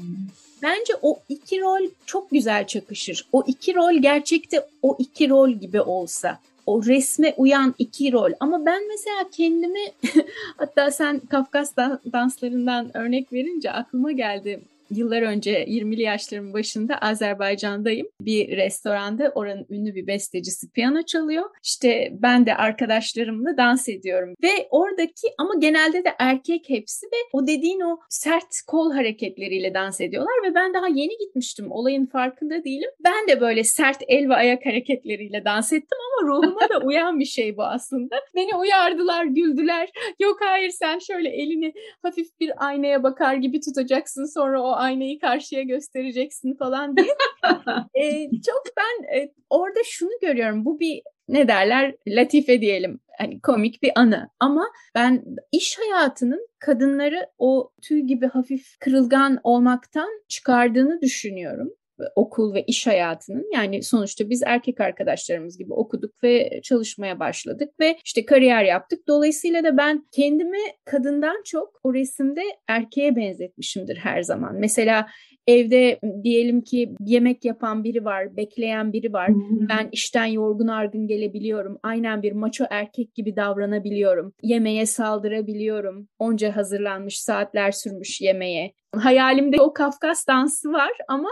Bence 0.61 0.93
o 1.01 1.19
iki 1.29 1.61
rol 1.61 1.89
çok 2.05 2.31
güzel 2.31 2.67
çakışır. 2.67 3.27
O 3.31 3.43
iki 3.47 3.75
rol 3.75 3.93
gerçekte 3.93 4.67
o 4.81 4.95
iki 4.99 5.29
rol 5.29 5.49
gibi 5.49 5.81
olsa 5.81 6.39
o 6.65 6.85
resme 6.85 7.33
uyan 7.37 7.75
iki 7.77 8.11
rol. 8.11 8.31
Ama 8.39 8.65
ben 8.65 8.87
mesela 8.87 9.29
kendimi 9.31 9.79
hatta 10.57 10.91
sen 10.91 11.19
Kafkas 11.19 11.75
danslarından 12.13 12.97
örnek 12.97 13.33
verince 13.33 13.71
aklıma 13.71 14.11
geldi. 14.11 14.61
Yıllar 14.95 15.21
önce 15.21 15.65
20'li 15.65 16.01
yaşlarımın 16.01 16.53
başında 16.53 16.97
Azerbaycan'dayım. 16.97 18.07
Bir 18.21 18.57
restoranda 18.57 19.31
oranın 19.35 19.65
ünlü 19.69 19.95
bir 19.95 20.07
bestecisi 20.07 20.71
piyano 20.71 21.01
çalıyor. 21.01 21.49
İşte 21.63 22.09
ben 22.11 22.45
de 22.45 22.55
arkadaşlarımla 22.55 23.57
dans 23.57 23.89
ediyorum. 23.89 24.35
Ve 24.43 24.67
oradaki 24.69 25.27
ama 25.37 25.53
genelde 25.59 26.05
de 26.05 26.15
erkek 26.19 26.69
hepsi 26.69 27.05
ve 27.05 27.17
o 27.33 27.47
dediğin 27.47 27.79
o 27.79 27.99
sert 28.09 28.61
kol 28.67 28.91
hareketleriyle 28.91 29.73
dans 29.73 30.01
ediyorlar 30.01 30.33
ve 30.45 30.55
ben 30.55 30.73
daha 30.73 30.87
yeni 30.87 31.17
gitmiştim. 31.17 31.71
Olayın 31.71 32.05
farkında 32.05 32.63
değilim. 32.63 32.89
Ben 33.03 33.27
de 33.27 33.41
böyle 33.41 33.63
sert 33.63 33.97
el 34.07 34.29
ve 34.29 34.35
ayak 34.35 34.65
hareketleriyle 34.65 35.45
dans 35.45 35.73
ettim 35.73 35.97
ama 36.07 36.27
ruhuma 36.27 36.69
da 36.69 36.85
uyan 36.85 37.19
bir 37.19 37.25
şey 37.25 37.57
bu 37.57 37.63
aslında. 37.63 38.15
Beni 38.35 38.55
uyardılar, 38.55 39.25
güldüler. 39.25 39.89
Yok 40.19 40.37
hayır 40.41 40.69
sen 40.69 40.99
şöyle 40.99 41.29
elini 41.29 41.73
hafif 42.01 42.27
bir 42.39 42.67
aynaya 42.67 43.03
bakar 43.03 43.33
gibi 43.35 43.59
tutacaksın 43.59 44.33
sonra 44.33 44.61
o 44.61 44.71
aynayı 44.83 45.19
karşıya 45.19 45.61
göstereceksin 45.61 46.55
falan 46.55 46.97
diye. 46.97 47.15
ee, 47.95 48.29
çok 48.45 48.63
ben 48.77 49.17
e, 49.17 49.33
orada 49.49 49.79
şunu 49.85 50.11
görüyorum. 50.21 50.65
Bu 50.65 50.79
bir 50.79 51.01
ne 51.27 51.47
derler 51.47 51.95
latife 52.07 52.61
diyelim 52.61 52.99
hani 53.17 53.41
komik 53.41 53.83
bir 53.83 53.91
anı 53.95 54.29
ama 54.39 54.65
ben 54.95 55.23
iş 55.51 55.79
hayatının 55.79 56.47
kadınları 56.59 57.27
o 57.37 57.71
tüy 57.81 57.99
gibi 58.01 58.27
hafif 58.27 58.79
kırılgan 58.79 59.39
olmaktan 59.43 60.09
çıkardığını 60.27 61.01
düşünüyorum 61.01 61.69
okul 62.15 62.53
ve 62.53 62.63
iş 62.63 62.87
hayatının 62.87 63.45
yani 63.53 63.83
sonuçta 63.83 64.29
biz 64.29 64.43
erkek 64.45 64.81
arkadaşlarımız 64.81 65.57
gibi 65.57 65.73
okuduk 65.73 66.23
ve 66.23 66.61
çalışmaya 66.63 67.19
başladık 67.19 67.69
ve 67.79 67.97
işte 68.05 68.25
kariyer 68.25 68.63
yaptık. 68.63 69.07
Dolayısıyla 69.07 69.63
da 69.63 69.77
ben 69.77 70.05
kendimi 70.11 70.57
kadından 70.85 71.43
çok 71.45 71.79
o 71.83 71.93
resimde 71.93 72.41
erkeğe 72.67 73.15
benzetmişimdir 73.15 73.97
her 73.97 74.21
zaman. 74.21 74.55
Mesela 74.59 75.07
evde 75.47 75.99
diyelim 76.23 76.61
ki 76.61 76.95
yemek 76.99 77.45
yapan 77.45 77.83
biri 77.83 78.05
var, 78.05 78.37
bekleyen 78.37 78.93
biri 78.93 79.13
var. 79.13 79.29
Ben 79.69 79.89
işten 79.91 80.25
yorgun 80.25 80.67
argın 80.67 81.07
gelebiliyorum. 81.07 81.77
Aynen 81.83 82.23
bir 82.23 82.31
maço 82.31 82.65
erkek 82.69 83.15
gibi 83.15 83.35
davranabiliyorum. 83.35 84.33
Yemeğe 84.41 84.85
saldırabiliyorum. 84.85 86.07
Onca 86.19 86.55
hazırlanmış 86.55 87.19
saatler 87.19 87.71
sürmüş 87.71 88.21
yemeğe. 88.21 88.73
Hayalimde 88.95 89.61
o 89.61 89.73
Kafkas 89.73 90.27
dansı 90.27 90.73
var 90.73 90.91
ama 91.07 91.29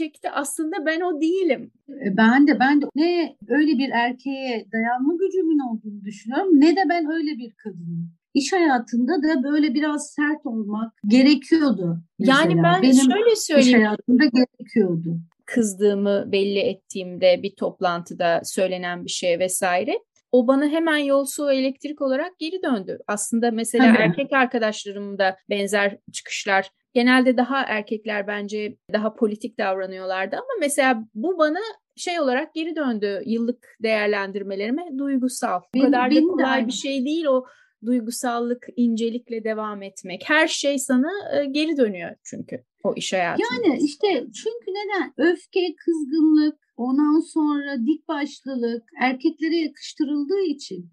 gerçekte 0.00 0.30
aslında 0.30 0.86
ben 0.86 1.00
o 1.00 1.20
değilim. 1.20 1.72
E, 1.88 2.16
ben 2.16 2.46
de 2.46 2.60
ben 2.60 2.82
de 2.82 2.86
ne 2.94 3.36
öyle 3.48 3.72
bir 3.78 3.90
erkeğe 3.90 4.66
dayanma 4.72 5.14
gücümün 5.14 5.58
olduğunu 5.58 6.04
düşünüyorum 6.04 6.60
ne 6.60 6.76
de 6.76 6.80
ben 6.88 7.10
öyle 7.12 7.38
bir 7.38 7.50
kadınım. 7.50 8.12
İş 8.34 8.52
hayatında 8.52 9.22
da 9.22 9.42
böyle 9.42 9.74
biraz 9.74 10.10
sert 10.10 10.46
olmak 10.46 10.92
gerekiyordu. 11.06 11.98
Mesela. 12.18 12.40
Yani 12.40 12.62
ben 12.62 12.82
Benim 12.82 13.10
şöyle 13.12 13.36
söyleyeyim. 13.36 13.68
İş 13.68 13.74
hayatımda 13.74 14.24
gerekiyordu. 14.24 15.20
Kızdığımı 15.46 16.32
belli 16.32 16.58
ettiğimde 16.58 17.40
bir 17.42 17.56
toplantıda 17.56 18.40
söylenen 18.44 19.04
bir 19.04 19.10
şey 19.10 19.38
vesaire 19.38 19.98
o 20.32 20.46
bana 20.46 20.66
hemen 20.68 20.96
yol 20.96 21.24
su 21.24 21.52
elektrik 21.52 22.02
olarak 22.02 22.38
geri 22.38 22.62
döndü. 22.62 22.98
Aslında 23.06 23.50
mesela 23.50 23.84
Tabii. 23.84 24.02
erkek 24.02 24.32
arkadaşlarımda 24.32 25.36
benzer 25.50 25.98
çıkışlar 26.12 26.70
genelde 26.94 27.36
daha 27.36 27.62
erkekler 27.62 28.26
bence 28.26 28.76
daha 28.92 29.14
politik 29.14 29.58
davranıyorlardı 29.58 30.36
ama 30.36 30.52
mesela 30.60 31.04
bu 31.14 31.38
bana 31.38 31.60
şey 31.96 32.20
olarak 32.20 32.54
geri 32.54 32.76
döndü 32.76 33.22
yıllık 33.26 33.76
değerlendirmelerime 33.82 34.98
duygusal. 34.98 35.60
Bu 35.74 35.80
kadar 35.80 36.14
da 36.14 36.20
kolay 36.20 36.66
bir 36.66 36.72
şey 36.72 37.04
değil 37.04 37.24
o 37.24 37.44
duygusallık, 37.86 38.66
incelikle 38.76 39.44
devam 39.44 39.82
etmek. 39.82 40.22
Her 40.24 40.48
şey 40.48 40.78
sana 40.78 41.10
e, 41.34 41.44
geri 41.44 41.76
dönüyor 41.76 42.10
çünkü 42.24 42.64
o 42.84 42.94
iş 42.94 43.12
hayatında. 43.12 43.46
Yani 43.52 43.78
işte 43.82 44.08
çünkü 44.34 44.70
neden? 44.70 45.12
Öfke, 45.16 45.74
kızgınlık, 45.84 46.58
ondan 46.76 47.20
sonra 47.20 47.86
dik 47.86 48.08
başlılık 48.08 48.82
erkeklere 49.00 49.56
yakıştırıldığı 49.56 50.42
için 50.42 50.90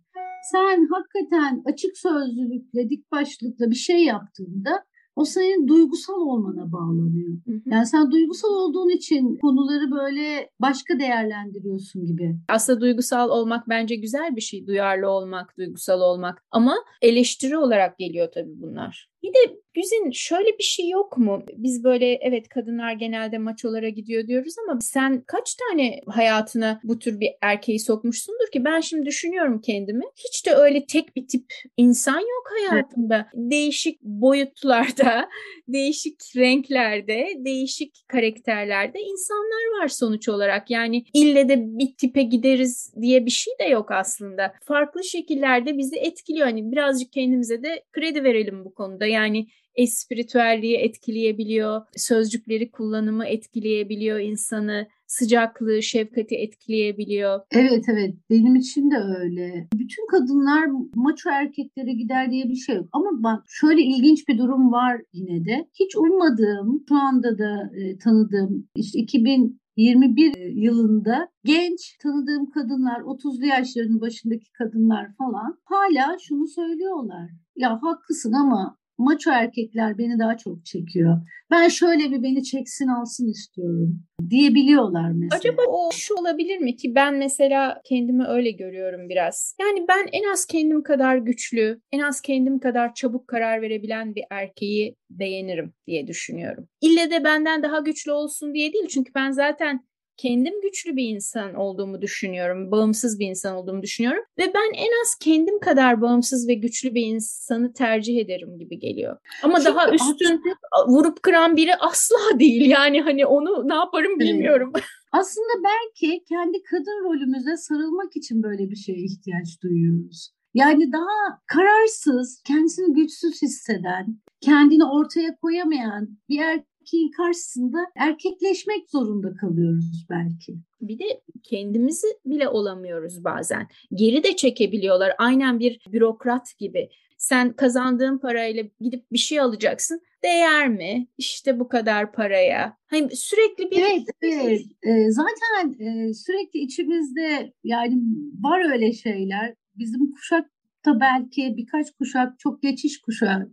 sen 0.51 0.88
hakikaten 0.92 1.63
açık 1.66 1.98
sözlülükle, 1.98 2.89
dik 2.89 3.12
başlılıkla 3.12 3.70
bir 3.70 3.75
şey 3.75 4.04
yaptığında 4.04 4.84
o 5.18 5.26
senin 5.26 5.68
duygusal 5.68 6.14
olmana 6.14 6.72
bağlanıyor. 6.72 7.34
Hı 7.46 7.52
hı. 7.52 7.62
Yani 7.66 7.86
sen 7.86 8.12
duygusal 8.12 8.50
olduğun 8.50 8.90
için 8.90 9.38
konuları 9.42 9.92
böyle 9.92 10.50
başka 10.60 11.00
değerlendiriyorsun 11.00 12.06
gibi. 12.06 12.36
Aslında 12.48 12.82
duygusal 12.82 13.30
olmak 13.30 13.70
bence 13.70 13.96
güzel 13.96 14.36
bir 14.36 14.42
şey. 14.42 14.68
Duyarlı 14.68 15.10
olmak, 15.10 15.58
duygusal 15.58 16.02
olmak. 16.02 16.44
Ama 16.52 16.76
eleştiri 17.02 17.58
olarak 17.58 17.98
geliyor 17.98 18.28
tabii 18.34 18.62
bunlar. 18.62 19.10
Bir 19.24 19.30
de 19.30 19.58
Güzin 19.78 20.12
şöyle 20.12 20.58
bir 20.58 20.64
şey 20.64 20.90
yok 20.90 21.18
mu? 21.18 21.46
Biz 21.58 21.84
böyle 21.84 22.20
evet 22.22 22.50
kadınlar 22.50 22.94
genelde 22.94 23.38
maçolara 23.38 23.90
gidiyor 23.90 24.28
diyoruz 24.28 24.56
ama 24.64 24.80
sen 24.82 25.24
kaç 25.28 25.56
tane 25.56 26.00
hayatına 26.08 26.80
bu 26.84 27.00
tür 27.00 27.20
bir 27.20 27.30
erkeği 27.42 27.80
sokmuşsundur 27.80 28.52
ki? 28.54 28.66
Ben 28.66 28.80
şimdi 28.80 29.06
düşünüyorum 29.06 29.62
kendimi. 29.62 30.04
Hiç 30.16 30.46
de 30.46 30.54
öyle 30.54 30.86
tek 30.86 31.16
bir 31.16 31.28
tip 31.28 31.46
insan 31.78 32.20
yok 32.20 32.52
hayatımda. 32.60 33.28
Değişik 33.34 34.02
boyutlarda, 34.02 35.30
değişik 35.68 36.16
renklerde, 36.36 37.28
değişik 37.38 37.96
karakterlerde 38.08 39.00
insanlar 39.00 39.82
var 39.82 39.88
sonuç 39.88 40.30
olarak. 40.30 40.72
Yani 40.72 41.04
ille 41.14 41.50
de 41.50 41.56
bir 41.60 41.96
tipe 41.98 42.24
gideriz 42.24 42.94
diye 43.02 43.26
bir 43.26 43.32
şey 43.32 43.54
de 43.60 43.64
yok 43.64 43.92
aslında. 43.92 44.54
Farklı 44.66 45.04
şekillerde 45.04 45.78
bizi 45.78 45.96
etkiliyor. 45.96 46.46
Hani 46.48 46.72
birazcık 46.72 47.14
kendimize 47.14 47.64
de 47.64 47.84
kredi 47.92 48.24
verelim 48.24 48.66
bu 48.66 48.74
konuda. 48.74 49.06
Yani 49.08 49.48
espiritüelliği 49.78 50.78
etkileyebiliyor, 50.78 51.82
sözcükleri 51.96 52.72
kullanımı 52.72 53.26
etkileyebiliyor 53.26 54.20
insanı, 54.20 54.88
sıcaklığı, 55.08 55.84
şefkati 55.84 56.36
etkileyebiliyor. 56.36 57.40
Evet 57.52 57.86
evet 57.88 58.16
benim 58.30 58.56
için 58.56 58.92
de 58.92 58.96
öyle. 59.20 59.68
Bütün 59.74 60.08
kadınlar 60.08 60.68
maço 60.96 61.30
erkeklere 61.30 61.94
gider 61.94 62.32
diye 62.32 62.50
bir 62.50 62.56
şey 62.56 62.76
yok. 62.76 62.90
Ama 62.92 63.24
bak 63.24 63.44
şöyle 63.48 63.82
ilginç 63.82 64.28
bir 64.28 64.38
durum 64.38 64.72
var 64.72 65.02
yine 65.14 65.46
de. 65.46 65.68
Hiç 65.80 65.96
ummadığım, 65.96 66.84
şu 66.90 66.96
anda 66.96 67.38
da 67.38 67.72
e, 67.76 67.98
tanıdığım 67.98 68.68
işte 68.76 69.00
2000 69.00 69.60
21 69.78 70.36
yılında 70.38 71.30
genç 71.44 71.98
tanıdığım 71.98 72.50
kadınlar 72.50 73.00
30'lu 73.00 73.46
yaşlarının 73.46 74.02
başındaki 74.02 74.52
kadınlar 74.52 75.16
falan 75.18 75.60
hala 75.66 76.18
şunu 76.20 76.48
söylüyorlar. 76.48 77.30
Ya 77.56 77.80
haklısın 77.82 78.34
ama 78.34 78.78
maço 78.98 79.32
erkekler 79.32 79.98
beni 79.98 80.20
daha 80.20 80.38
çok 80.38 80.66
çekiyor. 80.66 81.18
Ben 81.51 81.68
şöyle 81.68 82.12
bir 82.12 82.24
beni 82.24 82.44
çeksin 82.44 82.88
alsın 82.88 83.27
istiyorum 83.27 84.00
diyebiliyorlar 84.30 85.12
mesela. 85.12 85.39
Acaba 85.39 85.62
o 85.68 85.89
şu 85.94 86.13
olabilir 86.16 86.58
mi 86.58 86.75
ki 86.75 86.96
ben 86.96 87.16
mesela 87.16 87.82
kendimi 87.86 88.27
öyle 88.27 88.51
görüyorum 88.51 89.10
biraz. 89.10 89.56
Yani 89.62 89.86
ben 89.89 90.08
en 90.12 90.32
az 90.32 90.46
kendim 90.46 90.84
kadar 90.84 91.18
güçlü, 91.18 91.82
en 91.92 92.00
az 92.00 92.22
kendim 92.22 92.60
kadar 92.60 92.94
çabuk 92.94 93.27
karar 93.27 93.62
verebilen 93.62 94.16
bir 94.16 94.24
erkeği 94.30 94.96
beğenirim 95.10 95.74
diye 95.88 96.08
düşünüyorum. 96.08 96.68
İlle 96.82 97.12
de 97.12 97.24
benden 97.24 97.63
daha 97.63 97.80
güçlü 97.80 98.12
olsun 98.12 98.54
diye 98.54 98.74
değil 98.74 98.88
çünkü 98.88 99.13
ben 99.16 99.32
zaten 99.32 99.88
kendim 100.18 100.62
güçlü 100.62 100.96
bir 100.96 101.10
insan 101.10 101.54
olduğumu 101.54 102.02
düşünüyorum. 102.02 102.72
Bağımsız 102.72 103.20
bir 103.20 103.28
insan 103.28 103.56
olduğumu 103.56 103.82
düşünüyorum. 103.82 104.24
Ve 104.38 104.52
ben 104.54 104.74
en 104.74 105.02
az 105.02 105.16
kendim 105.22 105.60
kadar 105.60 106.02
bağımsız 106.02 106.48
ve 106.48 106.54
güçlü 106.54 106.94
bir 106.94 107.06
insanı 107.06 107.74
tercih 107.74 108.18
ederim 108.18 108.60
gibi 108.60 108.80
geliyor. 108.80 109.18
Ama 109.44 109.58
Çünkü 109.60 109.70
daha 109.70 109.92
üstün 109.92 110.26
aslında... 110.26 110.88
vurup 110.88 111.24
kıran 111.24 111.56
biri 111.56 111.76
asla 111.76 112.18
değil. 112.40 112.70
Yani 112.70 113.02
hani 113.02 113.26
onu 113.26 113.70
ne 113.70 113.76
yaparım 113.76 114.20
bilmiyorum. 114.20 114.74
Aslında 115.12 115.54
belki 115.64 116.24
kendi 116.30 116.64
kadın 116.64 117.04
rolümüze 117.04 117.58
sarılmak 117.58 118.16
için 118.16 118.44
böyle 118.44 118.70
bir 118.70 118.76
şeye 118.76 119.04
ihtiyaç 119.04 119.62
duyuyoruz. 119.64 120.32
Yani 120.54 120.92
daha 120.92 121.42
kararsız, 121.48 122.42
kendisini 122.48 122.94
güçsüz 122.94 123.42
hisseden, 123.42 124.20
kendini 124.42 124.86
ortaya 124.86 125.36
koyamayan 125.36 126.18
bir 126.30 126.64
erkeğin 126.88 127.12
karşısında 127.12 127.77
erkekleşmek 127.96 128.89
zorunda 128.89 129.34
kalıyoruz 129.36 130.06
belki. 130.10 130.56
Bir 130.82 131.00
de 131.00 131.22
kendimizi 131.44 132.08
bile 132.25 132.50
olamıyoruz 132.50 133.24
bazen. 133.24 133.67
Geri 133.94 134.24
de 134.24 134.36
çekebiliyorlar. 134.36 135.13
Aynen 135.17 135.60
bir 135.60 135.79
bürokrat 135.91 136.58
gibi. 136.58 136.89
Sen 137.17 137.53
kazandığın 137.53 138.17
parayla 138.17 138.63
gidip 138.79 139.12
bir 139.12 139.17
şey 139.17 139.39
alacaksın. 139.39 140.01
Değer 140.24 140.70
mi? 140.70 141.08
İşte 141.17 141.60
bu 141.60 141.67
kadar 141.67 142.12
paraya. 142.12 142.77
Hani 142.88 143.15
sürekli 143.15 143.72
bir... 143.72 143.77
Evet, 143.77 144.08
evet. 144.22 144.62
Ee, 144.84 145.12
zaten 145.12 145.86
e, 145.86 146.13
sürekli 146.13 146.60
içimizde 146.60 147.53
yani 147.63 147.96
var 148.44 148.72
öyle 148.74 148.94
şeyler. 148.94 149.53
Bizim 149.75 150.12
kuşak 150.12 150.50
da 150.86 151.00
belki 151.00 151.53
birkaç 151.58 151.91
kuşak 151.91 152.39
çok 152.39 152.62
geçiş 152.62 153.01
kuşak 153.01 153.48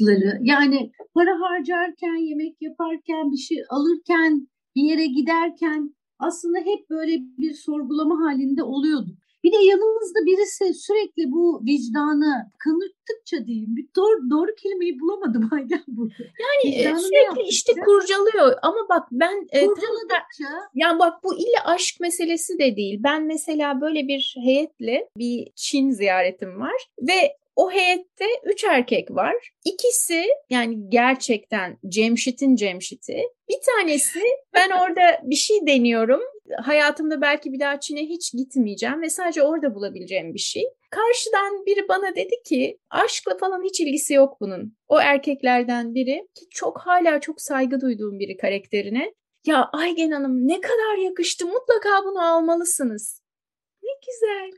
ları 0.00 0.38
yani 0.42 0.92
para 1.14 1.40
harcarken, 1.40 2.16
yemek 2.16 2.62
yaparken, 2.62 3.32
bir 3.32 3.36
şey 3.36 3.58
alırken, 3.68 4.48
bir 4.76 4.82
yere 4.82 5.06
giderken 5.06 5.94
aslında 6.18 6.58
hep 6.58 6.90
böyle 6.90 7.18
bir 7.38 7.54
sorgulama 7.54 8.26
halinde 8.26 8.62
oluyorduk. 8.62 9.16
Bir 9.44 9.52
de 9.52 9.56
yanımızda 9.56 10.26
birisi 10.26 10.74
sürekli 10.74 11.32
bu 11.32 11.62
vicdanı 11.66 12.50
kanırttıkça 12.58 13.46
diyeyim. 13.46 13.76
Bir 13.76 13.86
doğru, 13.96 14.30
doğru 14.30 14.54
kelimeyi 14.62 15.00
bulamadım 15.00 15.42
hala 15.50 15.82
burada. 15.88 16.14
Yani 16.18 16.74
e, 16.74 16.78
Vicdanı 16.78 17.00
sürekli 17.00 17.48
işte 17.48 17.72
kurcalıyor 17.84 18.58
ama 18.62 18.86
bak 18.88 19.08
ben 19.12 19.46
e, 19.52 19.66
kurcaladıkça 19.66 20.48
yani 20.74 20.98
bak 20.98 21.24
bu 21.24 21.34
ille 21.34 21.60
aşk 21.64 22.00
meselesi 22.00 22.58
de 22.58 22.76
değil. 22.76 23.00
Ben 23.04 23.22
mesela 23.22 23.80
böyle 23.80 24.08
bir 24.08 24.34
heyetle 24.44 25.08
bir 25.18 25.48
Çin 25.54 25.90
ziyaretim 25.90 26.60
var 26.60 26.88
ve 27.00 27.36
o 27.56 27.70
heyette 27.70 28.24
üç 28.44 28.64
erkek 28.64 29.10
var. 29.10 29.50
İkisi 29.64 30.24
yani 30.50 30.76
gerçekten 30.88 31.78
Cemşit'in 31.88 32.56
Cemşit'i. 32.56 33.22
Bir 33.48 33.58
tanesi 33.66 34.20
ben 34.54 34.70
orada 34.70 35.20
bir 35.22 35.36
şey 35.36 35.66
deniyorum. 35.66 36.20
Hayatımda 36.62 37.20
belki 37.20 37.52
bir 37.52 37.60
daha 37.60 37.80
Çin'e 37.80 38.02
hiç 38.02 38.32
gitmeyeceğim 38.32 39.02
ve 39.02 39.10
sadece 39.10 39.42
orada 39.42 39.74
bulabileceğim 39.74 40.34
bir 40.34 40.38
şey. 40.38 40.64
Karşıdan 40.90 41.66
biri 41.66 41.88
bana 41.88 42.16
dedi 42.16 42.34
ki 42.44 42.78
aşkla 42.90 43.36
falan 43.36 43.62
hiç 43.64 43.80
ilgisi 43.80 44.14
yok 44.14 44.40
bunun. 44.40 44.76
O 44.88 45.00
erkeklerden 45.00 45.94
biri 45.94 46.28
ki 46.34 46.46
çok 46.50 46.78
hala 46.78 47.20
çok 47.20 47.40
saygı 47.40 47.80
duyduğum 47.80 48.18
biri 48.18 48.36
karakterine. 48.36 49.14
Ya 49.46 49.68
Aygen 49.72 50.10
Hanım 50.10 50.48
ne 50.48 50.60
kadar 50.60 50.96
yakıştı 50.96 51.46
mutlaka 51.46 52.04
bunu 52.04 52.24
almalısınız. 52.24 53.22
Ne 53.82 53.90
güzel. 54.06 54.50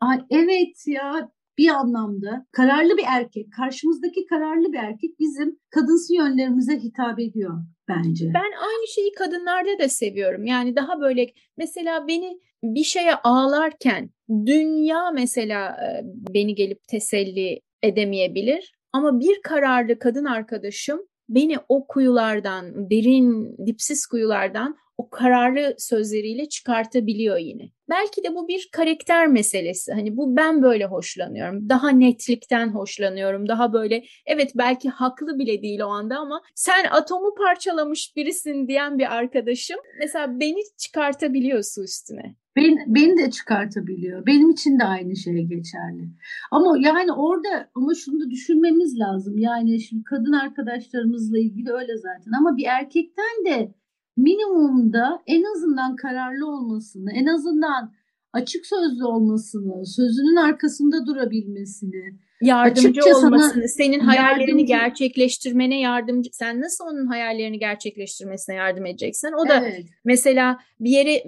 Ay 0.00 0.18
evet 0.30 0.84
ya 0.86 1.30
bir 1.58 1.68
anlamda 1.68 2.46
kararlı 2.52 2.96
bir 2.96 3.04
erkek, 3.08 3.52
karşımızdaki 3.52 4.26
kararlı 4.26 4.72
bir 4.72 4.78
erkek 4.78 5.20
bizim 5.20 5.58
kadınsı 5.70 6.14
yönlerimize 6.14 6.78
hitap 6.78 7.20
ediyor 7.20 7.54
bence. 7.88 8.26
Ben 8.34 8.52
aynı 8.68 8.88
şeyi 8.94 9.12
kadınlarda 9.12 9.78
da 9.78 9.88
seviyorum. 9.88 10.46
Yani 10.46 10.76
daha 10.76 11.00
böyle 11.00 11.32
mesela 11.56 12.08
beni 12.08 12.40
bir 12.62 12.84
şeye 12.84 13.14
ağlarken 13.14 14.10
dünya 14.30 15.10
mesela 15.10 15.68
e, 15.68 16.00
beni 16.34 16.54
gelip 16.54 16.88
teselli 16.88 17.60
edemeyebilir 17.82 18.72
ama 18.92 19.20
bir 19.20 19.42
kararlı 19.42 19.98
kadın 19.98 20.24
arkadaşım 20.24 21.00
beni 21.28 21.56
o 21.68 21.86
kuyulardan, 21.86 22.90
derin, 22.90 23.56
dipsiz 23.66 24.06
kuyulardan 24.06 24.76
o 24.98 25.10
kararlı 25.10 25.74
sözleriyle 25.78 26.48
çıkartabiliyor 26.48 27.38
yine. 27.38 27.70
Belki 27.88 28.24
de 28.24 28.34
bu 28.34 28.48
bir 28.48 28.68
karakter 28.72 29.26
meselesi. 29.26 29.92
Hani 29.92 30.16
bu 30.16 30.36
ben 30.36 30.62
böyle 30.62 30.86
hoşlanıyorum. 30.86 31.68
Daha 31.68 31.90
netlikten 31.90 32.68
hoşlanıyorum. 32.68 33.48
Daha 33.48 33.72
böyle 33.72 34.04
evet 34.26 34.52
belki 34.54 34.88
haklı 34.88 35.38
bile 35.38 35.62
değil 35.62 35.80
o 35.80 35.88
anda 35.88 36.18
ama 36.18 36.42
sen 36.54 36.84
atomu 36.90 37.34
parçalamış 37.34 38.16
birisin 38.16 38.68
diyen 38.68 38.98
bir 38.98 39.14
arkadaşım 39.16 39.76
mesela 39.98 40.40
beni 40.40 40.60
çıkartabiliyor 40.78 41.62
su 41.62 41.82
üstüne. 41.82 42.36
Beni, 42.56 42.76
beni 42.86 43.18
de 43.18 43.30
çıkartabiliyor. 43.30 44.26
Benim 44.26 44.50
için 44.50 44.78
de 44.78 44.84
aynı 44.84 45.16
şey 45.16 45.44
geçerli. 45.44 46.08
Ama 46.50 46.76
yani 46.80 47.12
orada 47.12 47.70
ama 47.74 47.94
şunu 47.94 48.20
da 48.20 48.30
düşünmemiz 48.30 48.98
lazım. 48.98 49.38
Yani 49.38 49.80
şimdi 49.80 50.04
kadın 50.04 50.32
arkadaşlarımızla 50.32 51.38
ilgili 51.38 51.72
öyle 51.72 51.96
zaten. 51.96 52.32
Ama 52.38 52.56
bir 52.56 52.64
erkekten 52.64 53.44
de 53.46 53.74
minimumda 54.16 55.22
en 55.26 55.42
azından 55.42 55.96
kararlı 55.96 56.46
olmasını, 56.46 57.12
en 57.12 57.26
azından 57.26 57.92
açık 58.32 58.66
sözlü 58.66 59.04
olmasını, 59.04 59.86
sözünün 59.86 60.36
arkasında 60.36 61.06
durabilmesini, 61.06 62.18
yardımcı 62.42 63.00
olmasını, 63.16 63.68
senin 63.68 64.00
hayallerini 64.00 64.50
yardımcı... 64.50 64.66
gerçekleştirmene 64.66 65.80
yardımcı, 65.80 66.30
sen 66.32 66.60
nasıl 66.60 66.84
onun 66.84 67.06
hayallerini 67.06 67.58
gerçekleştirmesine 67.58 68.54
yardım 68.56 68.86
edeceksin? 68.86 69.30
O 69.44 69.48
da 69.48 69.60
evet. 69.60 69.84
mesela 70.04 70.58
bir 70.80 70.90
yere 70.90 71.22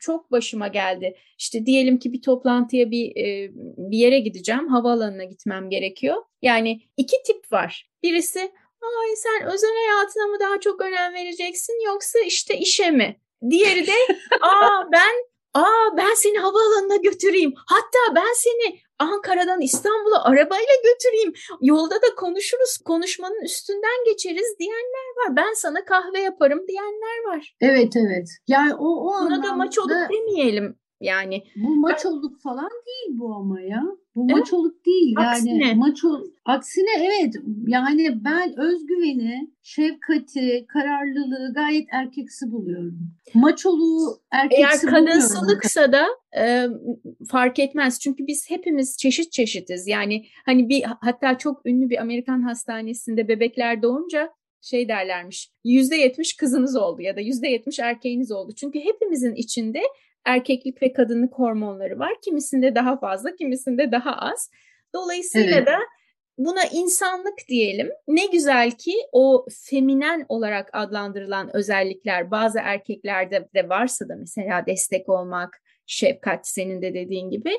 çok 0.00 0.32
başıma 0.32 0.68
geldi. 0.68 1.14
İşte 1.38 1.66
diyelim 1.66 1.98
ki 1.98 2.12
bir 2.12 2.22
toplantıya 2.22 2.90
bir 2.90 3.16
e, 3.16 3.50
bir 3.90 3.98
yere 3.98 4.20
gideceğim, 4.20 4.68
havaalanına 4.68 5.24
gitmem 5.24 5.70
gerekiyor. 5.70 6.16
Yani 6.42 6.80
iki 6.96 7.16
tip 7.26 7.52
var. 7.52 7.90
Birisi 8.02 8.40
ay 9.00 9.16
sen 9.16 9.52
özel 9.52 9.70
hayatına 9.74 10.26
mı 10.26 10.40
daha 10.40 10.60
çok 10.60 10.80
önem 10.80 11.14
vereceksin 11.14 11.86
yoksa 11.86 12.18
işte 12.18 12.56
işe 12.56 12.90
mi? 12.90 13.20
Diğeri 13.50 13.86
de 13.86 14.16
aa 14.40 14.92
ben 14.92 15.14
aa 15.54 15.96
ben 15.96 16.14
seni 16.14 16.38
havaalanına 16.38 16.96
götüreyim. 16.96 17.54
Hatta 17.66 18.14
ben 18.14 18.32
seni 18.34 18.80
Ankara'dan 18.98 19.60
İstanbul'a 19.60 20.24
arabayla 20.24 20.74
götüreyim. 20.84 21.32
Yolda 21.60 21.94
da 21.94 22.14
konuşuruz. 22.16 22.78
Konuşmanın 22.84 23.44
üstünden 23.44 24.04
geçeriz 24.06 24.56
diyenler 24.58 25.08
var. 25.16 25.36
Ben 25.36 25.52
sana 25.54 25.84
kahve 25.84 26.20
yaparım 26.20 26.68
diyenler 26.68 27.24
var. 27.26 27.56
Evet 27.60 27.92
evet. 27.96 28.28
Yani 28.48 28.74
o, 28.74 28.86
o 28.86 29.24
Buna 29.24 29.42
da 29.42 29.52
maç 29.52 29.78
olup 29.78 30.10
demeyelim 30.10 30.81
yani. 31.02 31.42
Bu 31.56 31.76
maç 31.76 32.06
olduk 32.06 32.40
falan 32.40 32.70
değil 32.86 33.18
bu 33.18 33.34
ama 33.34 33.60
ya. 33.60 33.82
Bu 34.14 34.26
evet. 34.30 34.36
maç 34.36 34.52
olup 34.52 34.86
değil 34.86 35.14
aksine. 35.18 35.66
yani 35.66 35.78
maç 35.78 36.04
ol 36.04 36.24
aksine 36.44 36.90
evet 36.98 37.34
yani 37.66 38.24
ben 38.24 38.54
özgüveni, 38.58 39.50
şefkati, 39.62 40.66
kararlılığı 40.68 41.54
gayet 41.54 41.86
erkeksi 41.92 42.52
buluyorum. 42.52 42.98
Maç 43.34 43.66
oluğu 43.66 44.20
erkeksi 44.30 44.86
Eğer 44.86 44.94
kadınsılıksa 44.94 45.92
da 45.92 46.06
e, 46.38 46.66
fark 47.30 47.58
etmez. 47.58 48.00
Çünkü 48.00 48.26
biz 48.26 48.50
hepimiz 48.50 48.96
çeşit 48.98 49.32
çeşitiz. 49.32 49.86
Yani 49.86 50.24
hani 50.46 50.68
bir 50.68 50.82
hatta 51.00 51.38
çok 51.38 51.66
ünlü 51.66 51.90
bir 51.90 52.00
Amerikan 52.00 52.42
hastanesinde 52.42 53.28
bebekler 53.28 53.82
doğunca 53.82 54.30
şey 54.62 54.88
derlermiş 54.88 55.50
yüzde 55.64 55.96
yetmiş 55.96 56.36
kızınız 56.36 56.76
oldu 56.76 57.02
ya 57.02 57.16
da 57.16 57.20
yüzde 57.20 57.48
yetmiş 57.48 57.78
erkeğiniz 57.78 58.32
oldu. 58.32 58.52
Çünkü 58.56 58.78
hepimizin 58.80 59.34
içinde 59.34 59.80
erkeklik 60.24 60.82
ve 60.82 60.92
kadınlık 60.92 61.34
hormonları 61.34 61.98
var. 61.98 62.12
Kimisinde 62.24 62.74
daha 62.74 62.98
fazla, 62.98 63.36
kimisinde 63.36 63.92
daha 63.92 64.16
az. 64.16 64.50
Dolayısıyla 64.94 65.56
evet. 65.56 65.66
da 65.66 65.78
buna 66.38 66.64
insanlık 66.72 67.38
diyelim. 67.48 67.90
Ne 68.08 68.26
güzel 68.26 68.70
ki 68.70 68.94
o 69.12 69.46
feminen 69.70 70.26
olarak 70.28 70.70
adlandırılan 70.72 71.56
özellikler 71.56 72.30
bazı 72.30 72.58
erkeklerde 72.58 73.48
de 73.54 73.68
varsa 73.68 74.08
da 74.08 74.16
mesela 74.16 74.66
destek 74.66 75.08
olmak, 75.08 75.62
şefkat 75.86 76.48
senin 76.48 76.82
de 76.82 76.94
dediğin 76.94 77.30
gibi 77.30 77.50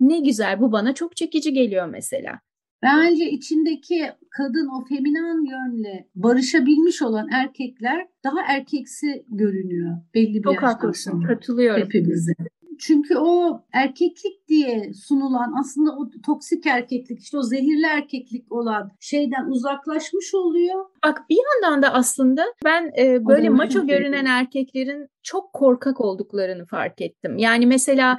ne 0.00 0.18
güzel 0.18 0.60
bu 0.60 0.72
bana 0.72 0.94
çok 0.94 1.16
çekici 1.16 1.52
geliyor 1.52 1.86
mesela. 1.86 2.40
Bence 2.86 3.30
içindeki 3.30 4.12
kadın 4.30 4.68
o 4.68 4.84
feminen 4.84 5.50
yönle 5.50 6.08
barışabilmiş 6.14 7.02
olan 7.02 7.28
erkekler 7.32 8.06
daha 8.24 8.38
erkeksi 8.48 9.24
görünüyor 9.28 9.96
belli 10.14 10.34
bir 10.34 10.42
Çok 10.42 10.54
yaştan 10.54 10.68
haklısın, 10.68 11.10
sonra. 11.10 11.28
Katılıyorum. 11.28 11.82
Hepimize. 11.84 12.32
Çünkü 12.78 13.16
o 13.16 13.60
erkeklik 13.72 14.48
diye 14.48 14.92
sunulan 14.94 15.52
aslında 15.60 15.96
o 15.96 16.10
toksik 16.26 16.66
erkeklik 16.66 17.20
işte 17.20 17.38
o 17.38 17.42
zehirli 17.42 17.86
erkeklik 17.86 18.52
olan 18.52 18.90
şeyden 19.00 19.44
uzaklaşmış 19.50 20.34
oluyor. 20.34 20.84
Bak 21.04 21.22
bir 21.30 21.38
yandan 21.44 21.82
da 21.82 21.94
aslında 21.94 22.44
ben 22.64 22.92
e, 22.98 23.26
böyle 23.26 23.48
maço 23.48 23.86
görünen 23.86 24.24
erkeklerin 24.24 25.08
çok 25.22 25.52
korkak 25.52 26.00
olduklarını 26.00 26.66
fark 26.66 27.00
ettim. 27.00 27.38
Yani 27.38 27.66
mesela 27.66 28.16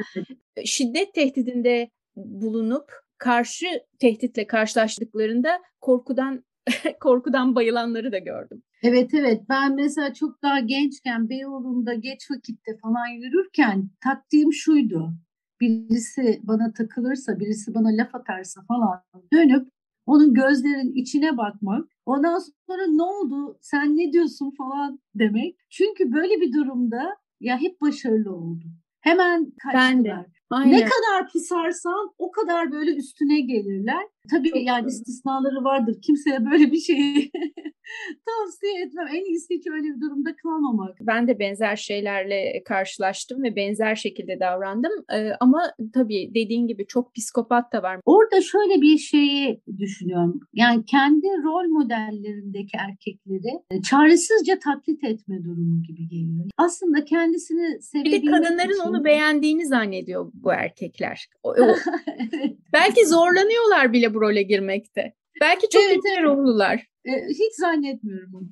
şiddet 0.66 1.14
tehdidinde 1.14 1.90
bulunup 2.16 3.07
karşı 3.18 3.68
tehditle 4.00 4.48
karşılaştıklarında 4.48 5.62
korkudan 5.82 6.44
korkudan 7.00 7.56
bayılanları 7.56 8.12
da 8.12 8.18
gördüm. 8.18 8.64
Evet 8.84 9.14
evet 9.14 9.42
ben 9.50 9.76
mesela 9.76 10.14
çok 10.14 10.42
daha 10.44 10.60
gençken 10.60 11.30
Beyoğlu'nda 11.30 11.94
geç 11.94 12.32
vakitte 12.32 12.78
falan 12.82 13.08
yürürken 13.08 13.90
taktiğim 14.04 14.54
şuydu. 14.54 15.14
Birisi 15.62 16.40
bana 16.44 16.74
takılırsa, 16.74 17.40
birisi 17.40 17.74
bana 17.74 17.88
laf 17.88 18.16
atarsa 18.16 18.62
falan 18.68 19.04
dönüp 19.34 19.68
onun 20.06 20.34
gözlerin 20.34 20.94
içine 20.94 21.38
bakmak. 21.38 21.88
Ondan 22.06 22.40
sonra 22.40 22.88
ne 22.88 23.02
oldu, 23.04 23.58
sen 23.62 23.98
ne 23.98 24.14
diyorsun 24.14 24.54
falan 24.58 25.00
demek. 25.16 25.58
Çünkü 25.70 26.14
böyle 26.14 26.42
bir 26.42 26.54
durumda 26.54 27.18
ya 27.40 27.62
hep 27.62 27.82
başarılı 27.82 28.36
oldum. 28.36 28.74
Hemen 29.02 29.52
kaçtılar. 29.52 29.74
Ben 29.74 30.06
de. 30.06 30.26
Aynen. 30.50 30.72
Ne 30.72 30.80
kadar 30.80 31.30
pusarsan 31.34 32.14
o 32.18 32.32
kadar 32.32 32.72
böyle 32.72 32.92
üstüne 32.96 33.40
gelirler. 33.40 34.08
Tabii 34.32 34.50
Çok 34.50 34.62
yani 34.62 34.84
doğru. 34.84 34.90
istisnaları 34.90 35.64
vardır. 35.64 35.96
Kimseye 36.02 36.46
böyle 36.46 36.72
bir 36.72 36.80
şeyi 36.80 37.32
tavsiye 38.28 38.84
etmem. 38.86 39.08
En 39.08 39.26
iyisi 39.26 39.54
hiç 39.54 39.68
öyle 39.68 39.88
bir 39.96 40.02
durumda 40.02 40.36
kalmamak. 40.36 40.98
Ben 41.02 41.28
de 41.28 41.40
benzer 41.40 41.76
şeylerle 41.76 42.64
karşılaştım 42.66 43.44
ve 43.44 43.56
benzer 43.56 43.96
şekilde 43.96 44.40
davrandım. 44.40 44.92
Ee, 45.14 45.32
ama 45.40 45.62
tabii 45.94 46.32
dediğin 46.36 46.68
gibi 46.68 46.88
çok 46.88 47.16
psikopat 47.16 47.74
da 47.74 47.84
var. 47.84 48.00
Orada 48.06 48.42
şöyle 48.42 48.82
bir 48.82 48.98
şeyi 48.98 49.62
düşünüyorum. 49.78 50.40
Yani 50.54 50.86
kendi 50.86 51.28
rol 51.28 51.70
modellerindeki 51.70 52.78
erkekleri 52.90 53.62
e, 53.72 53.82
çaresizce 53.82 54.60
taklit 54.60 55.04
etme 55.04 55.44
durumu 55.44 55.84
gibi 55.84 56.08
geliyor. 56.08 56.46
Aslında 56.58 57.06
kendisini 57.06 57.82
sevebilmek 57.82 58.22
Bir 58.22 58.28
de 58.28 58.32
kadınların 58.32 58.72
için... 58.72 58.90
onu 58.90 59.04
beğendiğini 59.06 59.66
zannediyor 59.66 60.32
bu 60.34 60.52
erkekler. 60.52 61.28
O, 61.44 61.50
o, 61.50 61.76
belki 62.74 63.08
zorlanıyorlar 63.08 63.94
bile 63.94 64.14
bu 64.14 64.17
role 64.22 64.44
girmekte. 64.44 65.14
Belki 65.42 65.70
çok 65.70 65.82
evet, 65.84 66.00
evet. 66.14 66.24
ruhlular. 66.24 66.88
E, 67.06 67.12
hiç 67.30 67.56
zannetmiyorum 67.60 68.36
onu. 68.36 68.48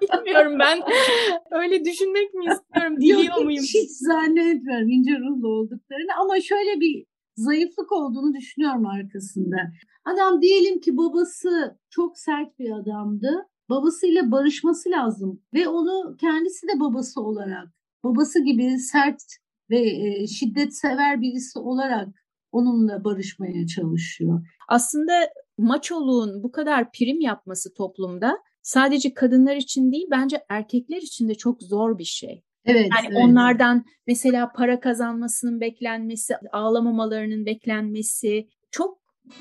Bilmiyorum 0.24 0.58
ben 0.58 0.80
öyle 1.50 1.84
düşünmek 1.84 2.34
mi 2.34 2.44
istiyorum? 2.44 2.96
Diliyor 3.00 3.36
Yok, 3.36 3.44
muyum? 3.44 3.62
Hiç, 3.62 3.74
hiç 3.74 3.90
zannetmiyorum 3.90 4.88
ince 4.88 5.18
ruhlu 5.18 5.48
olduklarını 5.48 6.12
ama 6.20 6.40
şöyle 6.40 6.80
bir 6.80 7.04
zayıflık 7.36 7.92
olduğunu 7.92 8.34
düşünüyorum 8.34 8.86
arkasında. 8.86 9.56
Adam 10.04 10.42
diyelim 10.42 10.80
ki 10.80 10.96
babası 10.96 11.78
çok 11.90 12.18
sert 12.18 12.58
bir 12.58 12.70
adamdı. 12.70 13.46
Babasıyla 13.68 14.30
barışması 14.30 14.90
lazım 14.90 15.42
ve 15.54 15.68
onu 15.68 16.16
kendisi 16.16 16.68
de 16.68 16.80
babası 16.80 17.20
olarak, 17.20 17.68
babası 18.04 18.44
gibi 18.44 18.78
sert 18.78 19.22
ve 19.70 19.80
e, 19.80 20.26
şiddet 20.26 20.76
sever 20.76 21.20
birisi 21.20 21.58
olarak 21.58 22.08
onunla 22.52 23.04
barışmaya 23.04 23.66
çalışıyor. 23.66 24.46
Aslında 24.68 25.12
maçoluğun 25.58 26.42
bu 26.42 26.52
kadar 26.52 26.92
prim 26.92 27.20
yapması 27.20 27.74
toplumda 27.74 28.38
sadece 28.62 29.14
kadınlar 29.14 29.56
için 29.56 29.92
değil 29.92 30.06
bence 30.10 30.44
erkekler 30.48 31.02
için 31.02 31.28
de 31.28 31.34
çok 31.34 31.62
zor 31.62 31.98
bir 31.98 32.04
şey. 32.04 32.42
Evet, 32.64 32.88
yani 32.96 33.06
evet. 33.06 33.24
onlardan 33.24 33.84
mesela 34.06 34.52
para 34.52 34.80
kazanmasının 34.80 35.60
beklenmesi, 35.60 36.34
ağlamamalarının 36.52 37.46
beklenmesi 37.46 38.48
çok 38.70 38.98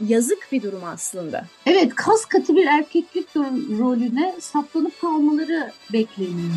yazık 0.07 0.47
bir 0.51 0.61
durum 0.61 0.83
aslında. 0.83 1.45
Evet, 1.65 1.95
kas 1.95 2.25
katı 2.25 2.55
bir 2.55 2.65
erkeklik 2.65 3.35
rolüne 3.79 4.35
saplanıp 4.39 5.01
kalmaları 5.01 5.71
bekleniyor. 5.93 6.53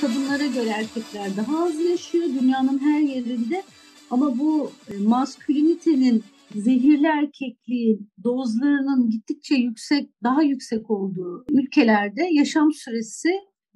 Kadınlara 0.00 0.46
göre 0.46 0.68
erkekler 0.68 1.36
daha 1.36 1.64
az 1.64 1.80
yaşıyor 1.80 2.24
dünyanın 2.24 2.78
her 2.78 3.00
yerinde 3.00 3.62
ama 4.10 4.38
bu 4.38 4.70
e, 4.92 4.98
maskülinitenin 4.98 6.24
zehirli 6.54 7.06
erkekliğin 7.06 8.10
dozlarının 8.24 9.10
gittikçe 9.10 9.54
yüksek, 9.54 10.10
daha 10.22 10.42
yüksek 10.42 10.90
olduğu 10.90 11.44
ülkelerde 11.50 12.28
yaşam 12.32 12.72
süresi 12.72 13.30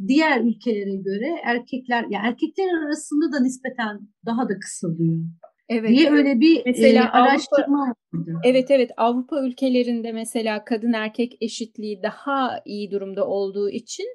diğer 0.09 0.41
ülkelere 0.41 0.97
göre 0.97 1.41
erkekler 1.45 2.05
ya 2.11 2.21
erkekler 2.25 2.85
arasında 2.85 3.33
da 3.33 3.41
nispeten 3.41 4.01
daha 4.27 4.49
da 4.49 4.59
kısalıyor. 4.59 5.25
Evet. 5.69 5.91
Diye 5.91 6.11
öyle 6.11 6.41
bir 6.41 6.63
mesela 6.67 7.05
e, 7.05 7.09
araştırma 7.09 7.85
Avrupa, 7.85 8.19
vardı. 8.19 8.41
Evet 8.45 8.71
evet 8.71 8.91
Avrupa 8.97 9.47
ülkelerinde 9.47 10.13
mesela 10.13 10.65
kadın 10.65 10.93
erkek 10.93 11.37
eşitliği 11.41 12.03
daha 12.03 12.61
iyi 12.65 12.91
durumda 12.91 13.27
olduğu 13.27 13.71
için 13.71 14.07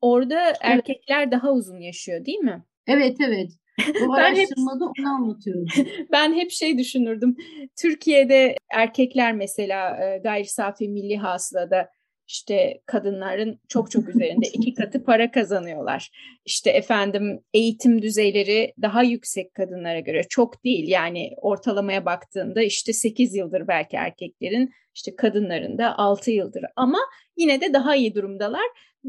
orada 0.00 0.46
evet. 0.46 0.56
erkekler 0.60 1.30
daha 1.30 1.52
uzun 1.52 1.80
yaşıyor 1.80 2.24
değil 2.24 2.38
mi? 2.38 2.64
Evet 2.86 3.16
evet. 3.20 3.50
Bu 3.78 4.12
ben 4.16 4.22
araştırmada 4.22 4.84
hep, 4.84 5.04
onu 5.04 5.08
anlatıyordu. 5.08 5.70
Ben 6.12 6.34
hep 6.34 6.50
şey 6.50 6.78
düşünürdüm. 6.78 7.36
Türkiye'de 7.76 8.56
erkekler 8.70 9.32
mesela 9.32 10.04
e, 10.04 10.18
gayri 10.18 10.48
safi 10.48 10.88
milli 10.88 11.16
hasılada 11.16 11.88
işte 12.28 12.80
kadınların 12.86 13.60
çok 13.68 13.90
çok 13.90 14.08
üzerinde 14.08 14.46
iki 14.52 14.74
katı 14.74 15.04
para 15.04 15.30
kazanıyorlar. 15.30 16.10
İşte 16.44 16.70
efendim 16.70 17.40
eğitim 17.54 18.02
düzeyleri 18.02 18.74
daha 18.82 19.02
yüksek 19.02 19.54
kadınlara 19.54 20.00
göre 20.00 20.22
çok 20.28 20.64
değil. 20.64 20.88
Yani 20.88 21.30
ortalamaya 21.36 22.04
baktığında 22.04 22.62
işte 22.62 22.92
8 22.92 23.34
yıldır 23.34 23.68
belki 23.68 23.96
erkeklerin 23.96 24.70
işte 24.98 25.16
kadınların 25.16 25.78
da 25.78 25.98
6 25.98 26.30
yıldır 26.30 26.62
ama 26.76 26.98
yine 27.36 27.60
de 27.60 27.72
daha 27.72 27.96
iyi 27.96 28.14
durumdalar. 28.14 28.62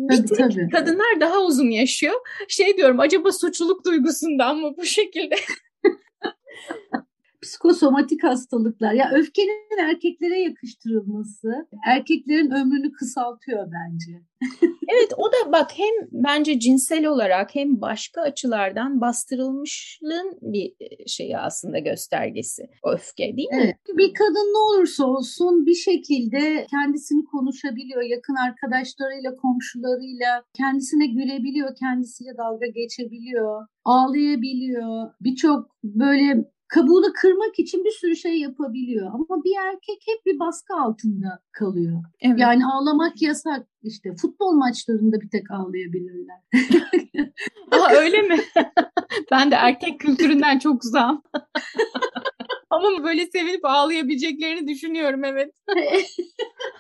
Tabii, 0.10 0.28
tabii. 0.38 0.70
kadınlar 0.70 1.22
daha 1.22 1.40
uzun 1.42 1.70
yaşıyor. 1.70 2.16
Şey 2.48 2.78
diyorum 2.78 3.00
acaba 3.00 3.32
suçluluk 3.32 3.86
duygusundan 3.86 4.58
mı 4.58 4.74
bu 4.78 4.86
şekilde? 4.86 5.36
psikosomatik 7.42 8.24
hastalıklar. 8.24 8.94
Ya 8.94 9.12
öfkenin 9.14 9.80
erkeklere 9.80 10.40
yakıştırılması 10.40 11.68
erkeklerin 11.88 12.52
ömrünü 12.52 12.92
kısaltıyor 12.92 13.68
bence. 13.72 14.12
evet 14.88 15.14
o 15.18 15.32
da 15.32 15.52
bak 15.52 15.72
hem 15.76 16.08
bence 16.12 16.60
cinsel 16.60 17.06
olarak 17.06 17.56
hem 17.56 17.82
başka 17.82 18.22
açılardan 18.22 19.02
bastırılmışlığın 19.02 20.38
bir 20.42 20.74
şeyi 21.08 21.38
aslında 21.38 21.80
göstergesi. 21.80 22.64
Öfke 22.84 23.38
değil 23.38 23.50
mi? 23.50 23.62
Evet. 23.64 23.76
Bir 23.98 24.14
kadın 24.14 24.54
ne 24.54 24.58
olursa 24.58 25.06
olsun 25.06 25.66
bir 25.66 25.76
şekilde 25.76 26.68
kendisini 26.70 27.26
konuşabiliyor. 27.26 28.02
Yakın 28.02 28.36
arkadaşlarıyla, 28.36 29.36
komşularıyla 29.36 30.44
kendisine 30.54 31.08
gülebiliyor, 31.08 31.76
kendisiyle 31.76 32.38
dalga 32.38 32.68
geçebiliyor, 32.68 33.66
ağlayabiliyor. 33.86 35.10
Birçok 35.22 35.70
böyle 35.84 36.46
kabuğunu 36.70 37.14
kırmak 37.22 37.60
için 37.60 37.86
bir 37.86 37.92
sürü 37.92 38.16
şey 38.16 38.40
yapabiliyor. 38.40 39.08
Ama 39.08 39.44
bir 39.44 39.56
erkek 39.68 40.04
hep 40.06 40.26
bir 40.26 40.40
baskı 40.40 40.74
altında 40.74 41.40
kalıyor. 41.52 42.04
Evet. 42.22 42.40
Yani 42.40 42.66
ağlamak 42.66 43.22
yasak. 43.22 43.68
İşte 43.84 44.10
futbol 44.22 44.52
maçlarında 44.52 45.22
bir 45.22 45.30
tek 45.30 45.52
ağlayabilirler. 45.52 46.38
Aa, 47.72 47.92
öyle 47.92 48.22
mi? 48.22 48.38
ben 49.32 49.52
de 49.52 49.56
erkek 49.56 50.00
kültüründen 50.00 50.60
çok 50.60 50.84
uzağım. 50.84 51.22
Ama 52.70 53.04
böyle 53.04 53.26
sevinip 53.26 53.66
ağlayabileceklerini 53.66 54.68
düşünüyorum 54.68 55.24
evet. 55.24 55.54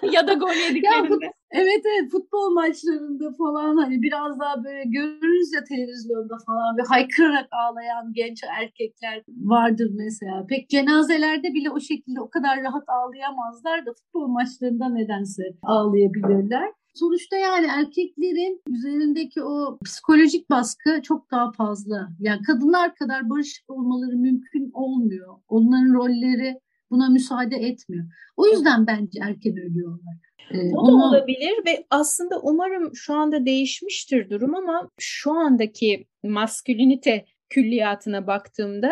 ya 0.12 0.28
da 0.28 0.34
gol 0.34 0.54
yediklerinde. 0.68 1.26
Ya, 1.26 1.32
evet 1.52 1.82
evet 1.86 2.12
futbol 2.12 2.50
maçlarında 2.54 3.32
falan 3.38 3.78
hani 3.78 4.02
biraz 4.02 4.40
daha 4.40 4.64
böyle 4.64 4.84
görürüz 4.84 5.54
ya 5.54 5.64
televizyonda 5.64 6.38
falan 6.48 6.78
bir 6.78 6.84
haykırarak 6.84 7.48
ağlayan 7.52 8.14
genç 8.14 8.44
erkekler 8.60 9.24
vardır 9.28 9.90
mesela. 9.94 10.46
Pek 10.50 10.70
cenazelerde 10.70 11.54
bile 11.54 11.70
o 11.70 11.80
şekilde 11.80 12.22
o 12.22 12.30
kadar 12.30 12.64
rahat 12.64 12.84
ağlayamazlar 12.90 13.86
da 13.86 13.94
futbol 13.94 14.28
maçlarında 14.28 14.90
nedense 14.90 15.44
ağlayabilirler. 15.64 16.72
Sonuçta 17.00 17.38
yani 17.38 17.68
erkeklerin 17.68 18.62
üzerindeki 18.68 19.44
o 19.44 19.78
psikolojik 19.86 20.50
baskı 20.50 21.02
çok 21.04 21.32
daha 21.32 21.52
fazla. 21.52 22.10
Yani 22.20 22.42
kadınlar 22.42 22.96
kadar 22.96 23.30
barışık 23.30 23.70
olmaları 23.70 24.18
mümkün 24.18 24.72
olmuyor. 24.74 25.36
Onların 25.48 25.94
rolleri 25.94 26.60
buna 26.92 27.10
müsaade 27.10 27.56
etmiyor. 27.56 28.06
O 28.38 28.48
yüzden 28.48 28.88
bence 28.88 29.20
erken 29.22 29.58
ölüyorlar. 29.58 30.16
Ee, 30.52 30.72
o 30.76 30.88
da 30.88 30.92
ona... 30.92 31.06
olabilir 31.06 31.54
ve 31.68 31.86
aslında 31.90 32.40
umarım 32.42 32.92
şu 32.96 33.14
anda 33.14 33.46
değişmiştir 33.46 34.30
durum 34.30 34.56
ama 34.56 34.90
şu 35.00 35.32
andaki 35.32 36.08
maskülinite 36.24 37.26
külliyatına 37.50 38.28
baktığımda 38.28 38.92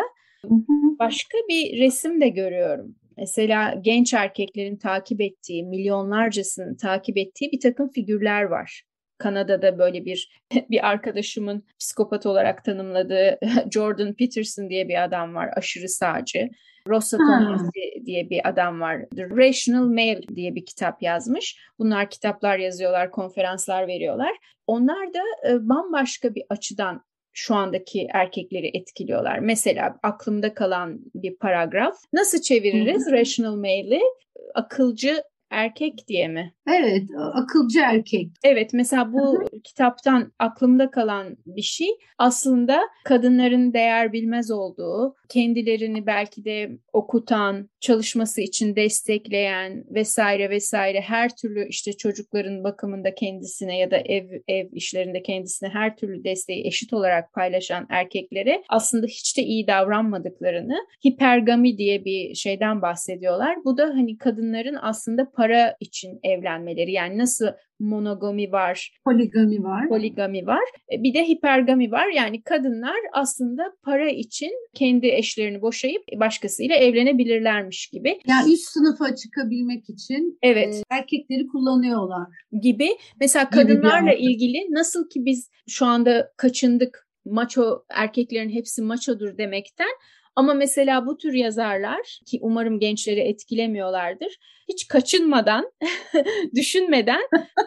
başka 0.98 1.38
bir 1.48 1.78
resim 1.78 2.20
de 2.20 2.28
görüyorum. 2.28 2.94
Mesela 3.18 3.74
genç 3.80 4.14
erkeklerin 4.14 4.76
takip 4.76 5.20
ettiği, 5.20 5.64
milyonlarcasının 5.64 6.76
takip 6.76 7.16
ettiği 7.16 7.52
bir 7.52 7.60
takım 7.60 7.90
figürler 7.90 8.42
var. 8.42 8.82
Kanada'da 9.18 9.78
böyle 9.78 10.04
bir 10.04 10.40
bir 10.70 10.88
arkadaşımın 10.88 11.64
psikopat 11.78 12.26
olarak 12.26 12.64
tanımladığı 12.64 13.38
Jordan 13.70 14.14
Peterson 14.14 14.70
diye 14.70 14.88
bir 14.88 15.04
adam 15.04 15.34
var, 15.34 15.50
aşırı 15.56 15.88
sağcı. 15.88 16.48
Rossa 16.88 17.16
Thomas 17.16 17.62
diye 18.06 18.30
bir 18.30 18.48
adam 18.48 18.80
var. 18.80 19.04
The 19.16 19.30
Rational 19.30 19.86
Male 19.86 20.22
diye 20.34 20.54
bir 20.54 20.66
kitap 20.66 21.02
yazmış. 21.02 21.58
Bunlar 21.78 22.10
kitaplar 22.10 22.58
yazıyorlar, 22.58 23.10
konferanslar 23.10 23.86
veriyorlar. 23.86 24.36
Onlar 24.66 25.14
da 25.14 25.22
e, 25.48 25.68
bambaşka 25.68 26.34
bir 26.34 26.42
açıdan 26.48 27.04
şu 27.32 27.54
andaki 27.54 28.06
erkekleri 28.12 28.70
etkiliyorlar. 28.74 29.38
Mesela 29.38 29.98
aklımda 30.02 30.54
kalan 30.54 31.00
bir 31.14 31.36
paragraf. 31.36 31.94
Nasıl 32.12 32.40
çeviririz 32.40 33.12
rational 33.12 33.56
male'i? 33.56 34.02
Akılcı 34.54 35.22
erkek 35.50 36.08
diye 36.08 36.28
mi? 36.28 36.54
Evet, 36.68 37.02
akılcı 37.32 37.80
erkek. 37.80 38.28
Evet, 38.44 38.70
mesela 38.72 39.12
bu 39.12 39.44
kitaptan 39.64 40.32
aklımda 40.38 40.90
kalan 40.90 41.36
bir 41.46 41.62
şey 41.62 41.88
aslında 42.18 42.80
kadınların 43.04 43.72
değer 43.72 44.12
bilmez 44.12 44.50
olduğu, 44.50 45.14
kendilerini 45.28 46.06
belki 46.06 46.44
de 46.44 46.78
okutan, 46.92 47.68
çalışması 47.80 48.40
için 48.40 48.76
destekleyen 48.76 49.84
vesaire 49.90 50.50
vesaire 50.50 51.00
her 51.00 51.36
türlü 51.36 51.68
işte 51.68 51.92
çocukların 51.92 52.64
bakımında 52.64 53.14
kendisine 53.14 53.78
ya 53.78 53.90
da 53.90 53.96
ev 53.96 54.28
ev 54.48 54.66
işlerinde 54.72 55.22
kendisine 55.22 55.68
her 55.68 55.96
türlü 55.96 56.24
desteği 56.24 56.66
eşit 56.66 56.92
olarak 56.92 57.32
paylaşan 57.32 57.86
erkeklere 57.90 58.62
aslında 58.68 59.06
hiç 59.06 59.38
de 59.38 59.42
iyi 59.42 59.66
davranmadıklarını 59.66 60.76
hipergami 61.06 61.78
diye 61.78 62.04
bir 62.04 62.34
şeyden 62.34 62.82
bahsediyorlar. 62.82 63.56
Bu 63.64 63.76
da 63.76 63.84
hani 63.84 64.18
kadınların 64.18 64.76
aslında 64.80 65.30
para 65.38 65.76
için 65.80 66.18
evlenmeleri 66.22 66.92
yani 66.92 67.18
nasıl 67.18 67.46
monogami 67.80 68.52
var, 68.52 68.98
poligami 69.04 69.62
var. 69.62 69.88
Poligami 69.88 70.46
var. 70.46 70.64
E, 70.92 71.02
bir 71.02 71.14
de 71.14 71.28
hipergami 71.28 71.90
var. 71.90 72.06
Yani 72.06 72.42
kadınlar 72.42 72.96
aslında 73.12 73.62
para 73.82 74.10
için 74.10 74.50
kendi 74.74 75.06
eşlerini 75.06 75.62
boşayıp 75.62 76.02
başkasıyla 76.16 76.76
evlenebilirlermiş 76.76 77.88
gibi. 77.92 78.20
Yani 78.26 78.52
üst 78.52 78.64
sınıfa 78.64 79.14
çıkabilmek 79.14 79.90
için 79.90 80.38
evet. 80.42 80.74
E, 80.74 80.94
erkekleri 80.94 81.46
kullanıyorlar. 81.46 82.26
Gibi. 82.62 82.88
Mesela 83.20 83.50
kadınlarla 83.50 84.12
gibi 84.12 84.22
ilgili 84.22 84.58
nasıl 84.70 85.08
ki 85.08 85.24
biz 85.24 85.50
şu 85.68 85.86
anda 85.86 86.32
kaçındık 86.36 87.08
maço 87.24 87.82
erkeklerin 87.90 88.50
hepsi 88.50 88.82
maçodur 88.82 89.38
demekten 89.38 89.88
Ama 90.38 90.54
mesela 90.54 91.06
bu 91.06 91.16
tür 91.16 91.32
yazarlar 91.32 92.20
ki 92.26 92.38
umarım 92.42 92.78
gençleri 92.78 93.20
etkilemiyorlardır. 93.20 94.38
Hiç 94.68 94.88
kaçınmadan, 94.88 95.72
düşünmeden 96.54 97.20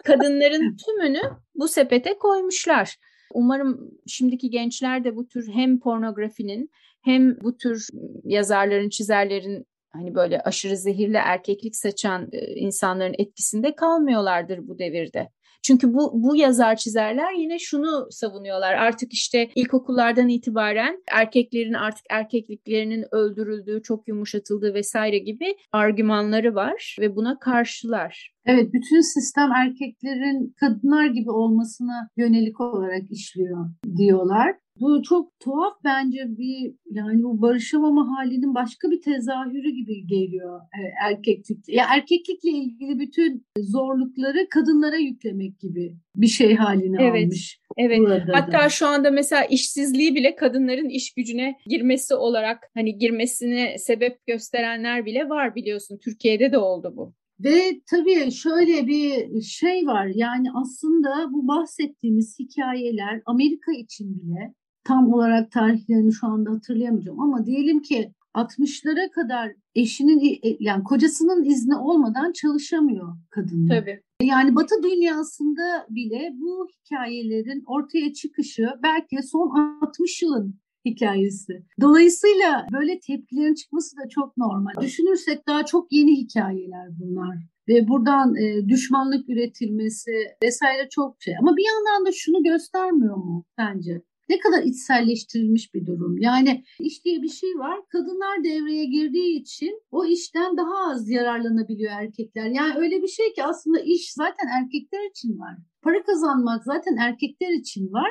kadınların 0.04 0.76
tümünü 0.86 1.20
bu 1.54 1.68
sepete 1.68 2.18
koymuşlar. 2.18 2.96
Umarım 3.34 3.90
şimdiki 4.06 4.50
gençler 4.50 5.04
de 5.04 5.16
bu 5.16 5.28
tür 5.28 5.52
hem 5.52 5.80
pornografinin 5.80 6.70
hem 7.04 7.40
bu 7.40 7.56
tür 7.56 7.86
yazarların, 8.24 8.88
çizerlerin 8.88 9.66
hani 9.90 10.14
böyle 10.14 10.40
aşırı 10.40 10.76
zehirli 10.76 11.16
erkeklik 11.16 11.76
saçan 11.76 12.28
insanların 12.56 13.14
etkisinde 13.18 13.74
kalmıyorlardır 13.74 14.68
bu 14.68 14.78
devirde. 14.78 15.28
Çünkü 15.62 15.94
bu, 15.94 16.10
bu 16.14 16.36
yazar 16.36 16.76
çizerler 16.76 17.32
yine 17.32 17.58
şunu 17.58 18.08
savunuyorlar. 18.10 18.74
Artık 18.74 19.12
işte 19.12 19.48
ilkokullardan 19.54 20.28
itibaren 20.28 21.02
erkeklerin 21.10 21.72
artık 21.72 22.04
erkekliklerinin 22.10 23.04
öldürüldüğü, 23.14 23.82
çok 23.82 24.08
yumuşatıldığı 24.08 24.74
vesaire 24.74 25.18
gibi 25.18 25.56
argümanları 25.72 26.54
var 26.54 26.96
ve 27.00 27.16
buna 27.16 27.38
karşılar. 27.38 28.32
Evet, 28.46 28.72
bütün 28.72 29.00
sistem 29.00 29.52
erkeklerin 29.52 30.54
kadınlar 30.60 31.06
gibi 31.06 31.30
olmasına 31.30 32.08
yönelik 32.16 32.60
olarak 32.60 33.10
işliyor 33.10 33.70
diyorlar. 33.96 34.54
Bu 34.80 35.02
çok 35.02 35.40
tuhaf 35.40 35.72
bence 35.84 36.18
bir 36.28 36.74
yani 36.90 37.22
bu 37.22 37.42
barışamama 37.42 38.16
halinin 38.16 38.54
başka 38.54 38.90
bir 38.90 39.00
tezahürü 39.02 39.70
gibi 39.70 40.06
geliyor 40.06 40.60
e, 40.60 40.80
erkeklik. 41.08 41.68
Ya 41.68 41.84
erkeklikle 41.94 42.50
ilgili 42.50 42.98
bütün 42.98 43.46
zorlukları 43.58 44.48
kadınlara 44.50 44.96
yüklemek 44.96 45.60
gibi 45.60 45.96
bir 46.16 46.26
şey 46.26 46.56
haline 46.56 47.02
evet. 47.02 47.24
almış. 47.24 47.60
Evet. 47.76 48.00
Hatta 48.32 48.64
da. 48.64 48.68
şu 48.68 48.86
anda 48.86 49.10
mesela 49.10 49.44
işsizliği 49.44 50.14
bile 50.14 50.36
kadınların 50.36 50.88
iş 50.88 51.14
gücüne 51.14 51.56
girmesi 51.66 52.14
olarak 52.14 52.58
hani 52.74 52.98
girmesine 52.98 53.78
sebep 53.78 54.26
gösterenler 54.26 55.06
bile 55.06 55.28
var 55.28 55.54
biliyorsun. 55.54 55.98
Türkiye'de 56.04 56.52
de 56.52 56.58
oldu 56.58 56.94
bu. 56.96 57.14
Ve 57.44 57.80
tabii 57.90 58.30
şöyle 58.32 58.86
bir 58.86 59.40
şey 59.42 59.86
var 59.86 60.06
yani 60.06 60.48
aslında 60.54 61.32
bu 61.32 61.48
bahsettiğimiz 61.48 62.38
hikayeler 62.38 63.22
Amerika 63.26 63.72
için 63.72 64.18
bile 64.18 64.54
tam 64.84 65.12
olarak 65.12 65.52
tarihlerini 65.52 66.12
şu 66.12 66.26
anda 66.26 66.50
hatırlayamayacağım 66.50 67.20
ama 67.20 67.46
diyelim 67.46 67.82
ki 67.82 68.12
60'lara 68.34 69.10
kadar 69.10 69.52
eşinin 69.74 70.40
e, 70.42 70.56
yani 70.60 70.84
kocasının 70.84 71.44
izni 71.44 71.76
olmadan 71.76 72.32
çalışamıyor 72.32 73.16
kadın. 73.30 73.68
Tabii. 73.68 74.02
Yani 74.22 74.54
Batı 74.54 74.82
dünyasında 74.82 75.86
bile 75.90 76.30
bu 76.34 76.68
hikayelerin 76.68 77.62
ortaya 77.66 78.12
çıkışı 78.12 78.68
belki 78.82 79.22
son 79.22 79.78
60 79.82 80.22
yılın 80.22 80.61
hikayesi. 80.84 81.52
Dolayısıyla 81.80 82.66
böyle 82.72 83.00
tepkilerin 83.00 83.54
çıkması 83.54 83.96
da 83.96 84.08
çok 84.08 84.36
normal. 84.36 84.72
Düşünürsek 84.80 85.46
daha 85.48 85.64
çok 85.64 85.92
yeni 85.92 86.16
hikayeler 86.16 86.88
bunlar. 86.98 87.36
Ve 87.68 87.88
buradan 87.88 88.36
e, 88.36 88.68
düşmanlık 88.68 89.28
üretilmesi 89.28 90.12
vesaire 90.42 90.88
çok 90.90 91.22
şey. 91.22 91.34
Ama 91.40 91.56
bir 91.56 91.64
yandan 91.66 92.06
da 92.06 92.12
şunu 92.12 92.42
göstermiyor 92.42 93.16
mu 93.16 93.44
sence? 93.58 94.02
Ne 94.28 94.38
kadar 94.38 94.62
içselleştirilmiş 94.62 95.74
bir 95.74 95.86
durum. 95.86 96.18
Yani 96.18 96.64
iş 96.80 97.04
diye 97.04 97.22
bir 97.22 97.28
şey 97.28 97.50
var. 97.58 97.80
Kadınlar 97.88 98.44
devreye 98.44 98.84
girdiği 98.84 99.40
için 99.40 99.82
o 99.90 100.04
işten 100.04 100.56
daha 100.56 100.90
az 100.90 101.10
yararlanabiliyor 101.10 101.92
erkekler. 101.92 102.46
Yani 102.46 102.74
öyle 102.78 103.02
bir 103.02 103.08
şey 103.08 103.32
ki 103.32 103.44
aslında 103.44 103.80
iş 103.80 104.12
zaten 104.12 104.48
erkekler 104.60 105.10
için 105.10 105.38
var. 105.38 105.56
Para 105.82 106.02
kazanmak 106.02 106.64
zaten 106.64 106.96
erkekler 106.96 107.50
için 107.50 107.92
var. 107.92 108.10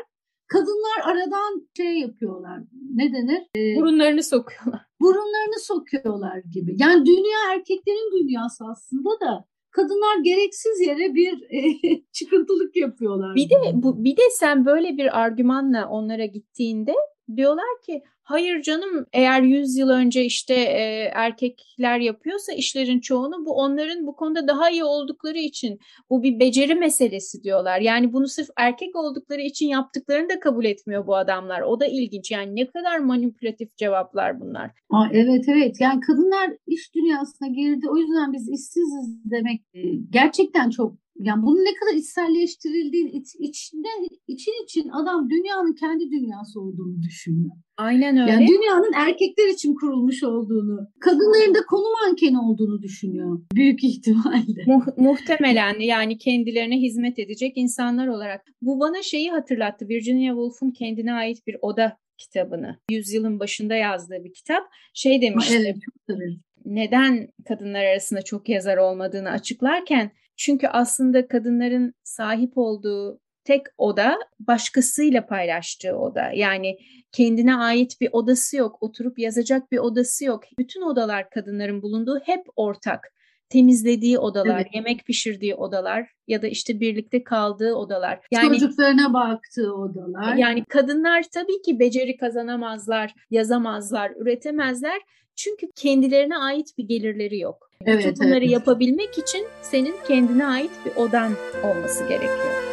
Kadınlar 0.52 1.00
aradan 1.04 1.68
şey 1.78 2.00
yapıyorlar. 2.00 2.60
Ne 2.96 3.14
denir? 3.14 3.42
Ee, 3.58 3.76
burunlarını 3.76 4.24
sokuyorlar. 4.24 4.82
Burunlarını 5.02 5.60
sokuyorlar 5.60 6.38
gibi. 6.54 6.76
Yani 6.78 7.06
dünya 7.06 7.54
erkeklerin 7.54 8.20
dünyası 8.20 8.66
aslında 8.72 9.10
da 9.10 9.46
kadınlar 9.72 10.24
gereksiz 10.24 10.80
yere 10.88 11.14
bir 11.16 11.34
e, 11.34 11.62
çıkıntılık 12.12 12.76
yapıyorlar. 12.76 13.36
Bir 13.36 13.50
de 13.50 13.72
bu 13.74 14.04
bir 14.04 14.18
de 14.18 14.22
sen 14.32 14.66
böyle 14.66 14.98
bir 14.98 15.20
argümanla 15.20 15.88
onlara 15.90 16.26
gittiğinde 16.26 16.94
diyorlar 17.38 17.82
ki 17.86 18.04
hayır 18.24 18.62
canım 18.62 19.06
eğer 19.14 19.42
100 19.42 19.78
yıl 19.78 19.90
önce 19.90 20.26
işte 20.26 20.54
e, 20.54 21.12
erkekler 21.14 22.00
yapıyorsa 22.00 22.54
işlerin 22.54 23.00
çoğunu 23.00 23.46
bu 23.46 23.52
onların 23.52 24.08
bu 24.08 24.16
konuda 24.16 24.48
daha 24.48 24.70
iyi 24.70 24.84
oldukları 24.84 25.38
için 25.38 25.80
bu 26.10 26.24
bir 26.24 26.40
beceri 26.40 26.76
meselesi 26.76 27.44
diyorlar. 27.44 27.80
Yani 27.80 28.14
bunu 28.14 28.28
sırf 28.28 28.48
erkek 28.58 28.96
oldukları 28.96 29.42
için 29.42 29.68
yaptıklarını 29.68 30.30
da 30.30 30.40
kabul 30.40 30.66
etmiyor 30.66 31.08
bu 31.08 31.16
adamlar. 31.16 31.62
O 31.62 31.80
da 31.80 31.86
ilginç 31.86 32.32
yani 32.32 32.56
ne 32.56 32.68
kadar 32.68 33.00
manipülatif 33.00 33.78
cevaplar 33.78 34.40
bunlar. 34.40 34.72
Aa, 34.90 35.08
evet 35.12 35.46
evet 35.48 35.82
yani 35.82 36.00
kadınlar 36.00 36.52
iş 36.68 36.96
dünyasına 36.96 37.48
girdi 37.48 37.86
o 37.90 37.98
yüzden 37.98 38.34
biz 38.34 38.50
işsiziz 38.50 39.32
demek 39.32 39.62
e, 39.74 39.82
gerçekten 40.10 40.70
çok 40.70 40.94
yani 41.22 41.44
bunun 41.44 41.60
ne 41.60 41.74
kadar 41.80 41.94
içselleştirildiği 41.98 43.12
iç, 43.12 43.28
içinden 43.40 44.08
için 44.28 44.64
için 44.64 44.90
adam 44.90 45.30
dünyanın 45.30 45.74
kendi 45.74 46.12
dünyası 46.12 46.62
olduğunu 46.62 47.02
düşünüyor. 47.02 47.52
Aynen 47.78 48.18
öyle. 48.18 48.32
Yani 48.32 48.48
dünyanın 48.48 48.92
erkekler 48.96 49.48
için 49.48 49.74
kurulmuş 49.74 50.24
olduğunu, 50.24 50.80
kadınların 51.00 51.56
da 51.56 51.60
konu 51.70 51.86
mankeni 52.04 52.40
olduğunu 52.40 52.82
düşünüyor 52.82 53.40
büyük 53.54 53.84
ihtimalle. 53.84 54.64
Mu- 54.68 54.94
muhtemelen 54.98 55.80
yani 55.80 56.18
kendilerine 56.18 56.82
hizmet 56.82 57.20
edecek 57.20 57.54
insanlar 57.56 58.08
olarak. 58.08 58.42
Bu 58.62 58.80
bana 58.80 59.02
şeyi 59.02 59.32
hatırlattı. 59.32 59.90
Virginia 59.90 60.32
Woolf'un 60.32 60.72
kendine 60.72 61.14
ait 61.14 61.48
bir 61.48 61.56
oda 61.62 61.98
kitabını. 62.18 62.80
Yüzyılın 62.92 63.40
başında 63.40 63.76
yazdığı 63.76 64.24
bir 64.24 64.34
kitap. 64.34 64.64
Şey 64.94 65.22
demişti. 65.22 65.76
Evet, 66.10 66.38
neden 66.66 67.28
kadınlar 67.48 67.86
arasında 67.86 68.22
çok 68.22 68.50
yazar 68.50 68.78
olmadığını 68.78 69.30
açıklarken 69.30 70.12
çünkü 70.38 70.68
aslında 70.68 71.28
kadınların 71.28 71.94
sahip 72.04 72.58
olduğu 72.58 73.20
tek 73.44 73.62
oda 73.78 74.20
başkasıyla 74.40 75.26
paylaştığı 75.26 75.96
oda. 75.96 76.32
Yani 76.34 76.78
kendine 77.12 77.56
ait 77.56 78.02
bir 78.02 78.10
odası 78.12 78.58
yok, 78.58 78.78
oturup 78.82 79.20
yazacak 79.20 79.72
bir 79.72 79.78
odası 79.78 80.26
yok. 80.26 80.44
Bütün 80.60 80.82
odalar 80.82 81.30
kadınların 81.30 81.82
bulunduğu 81.82 82.20
hep 82.20 82.46
ortak. 82.56 83.14
Temizlediği 83.52 84.20
odalar, 84.20 84.56
evet. 84.56 84.76
yemek 84.76 85.06
pişirdiği 85.06 85.56
odalar 85.56 86.08
ya 86.28 86.42
da 86.42 86.48
işte 86.48 86.80
birlikte 86.80 87.24
kaldığı 87.24 87.74
odalar. 87.74 88.20
Yani 88.32 88.60
çocuklarına 88.60 89.14
baktığı 89.14 89.74
odalar. 89.76 90.36
Yani 90.36 90.66
kadınlar 90.66 91.24
tabii 91.34 91.62
ki 91.62 91.80
beceri 91.80 92.18
kazanamazlar, 92.18 93.14
yazamazlar, 93.32 94.12
üretemezler. 94.18 95.02
Çünkü 95.36 95.68
kendilerine 95.76 96.38
ait 96.38 96.78
bir 96.78 96.84
gelirleri 96.84 97.40
yok. 97.40 97.70
Evet, 97.86 98.06
Bütün 98.06 98.26
bunları 98.26 98.40
evet. 98.40 98.52
yapabilmek 98.52 99.18
için 99.18 99.48
senin 99.62 99.96
kendine 100.08 100.46
ait 100.46 100.72
bir 100.86 100.96
odan 100.96 101.32
olması 101.64 102.08
gerekiyor. 102.08 102.64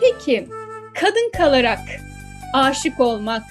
Peki 0.00 0.48
kadın 0.94 1.30
kalarak 1.36 1.78
aşık 2.54 3.00
olmak, 3.00 3.42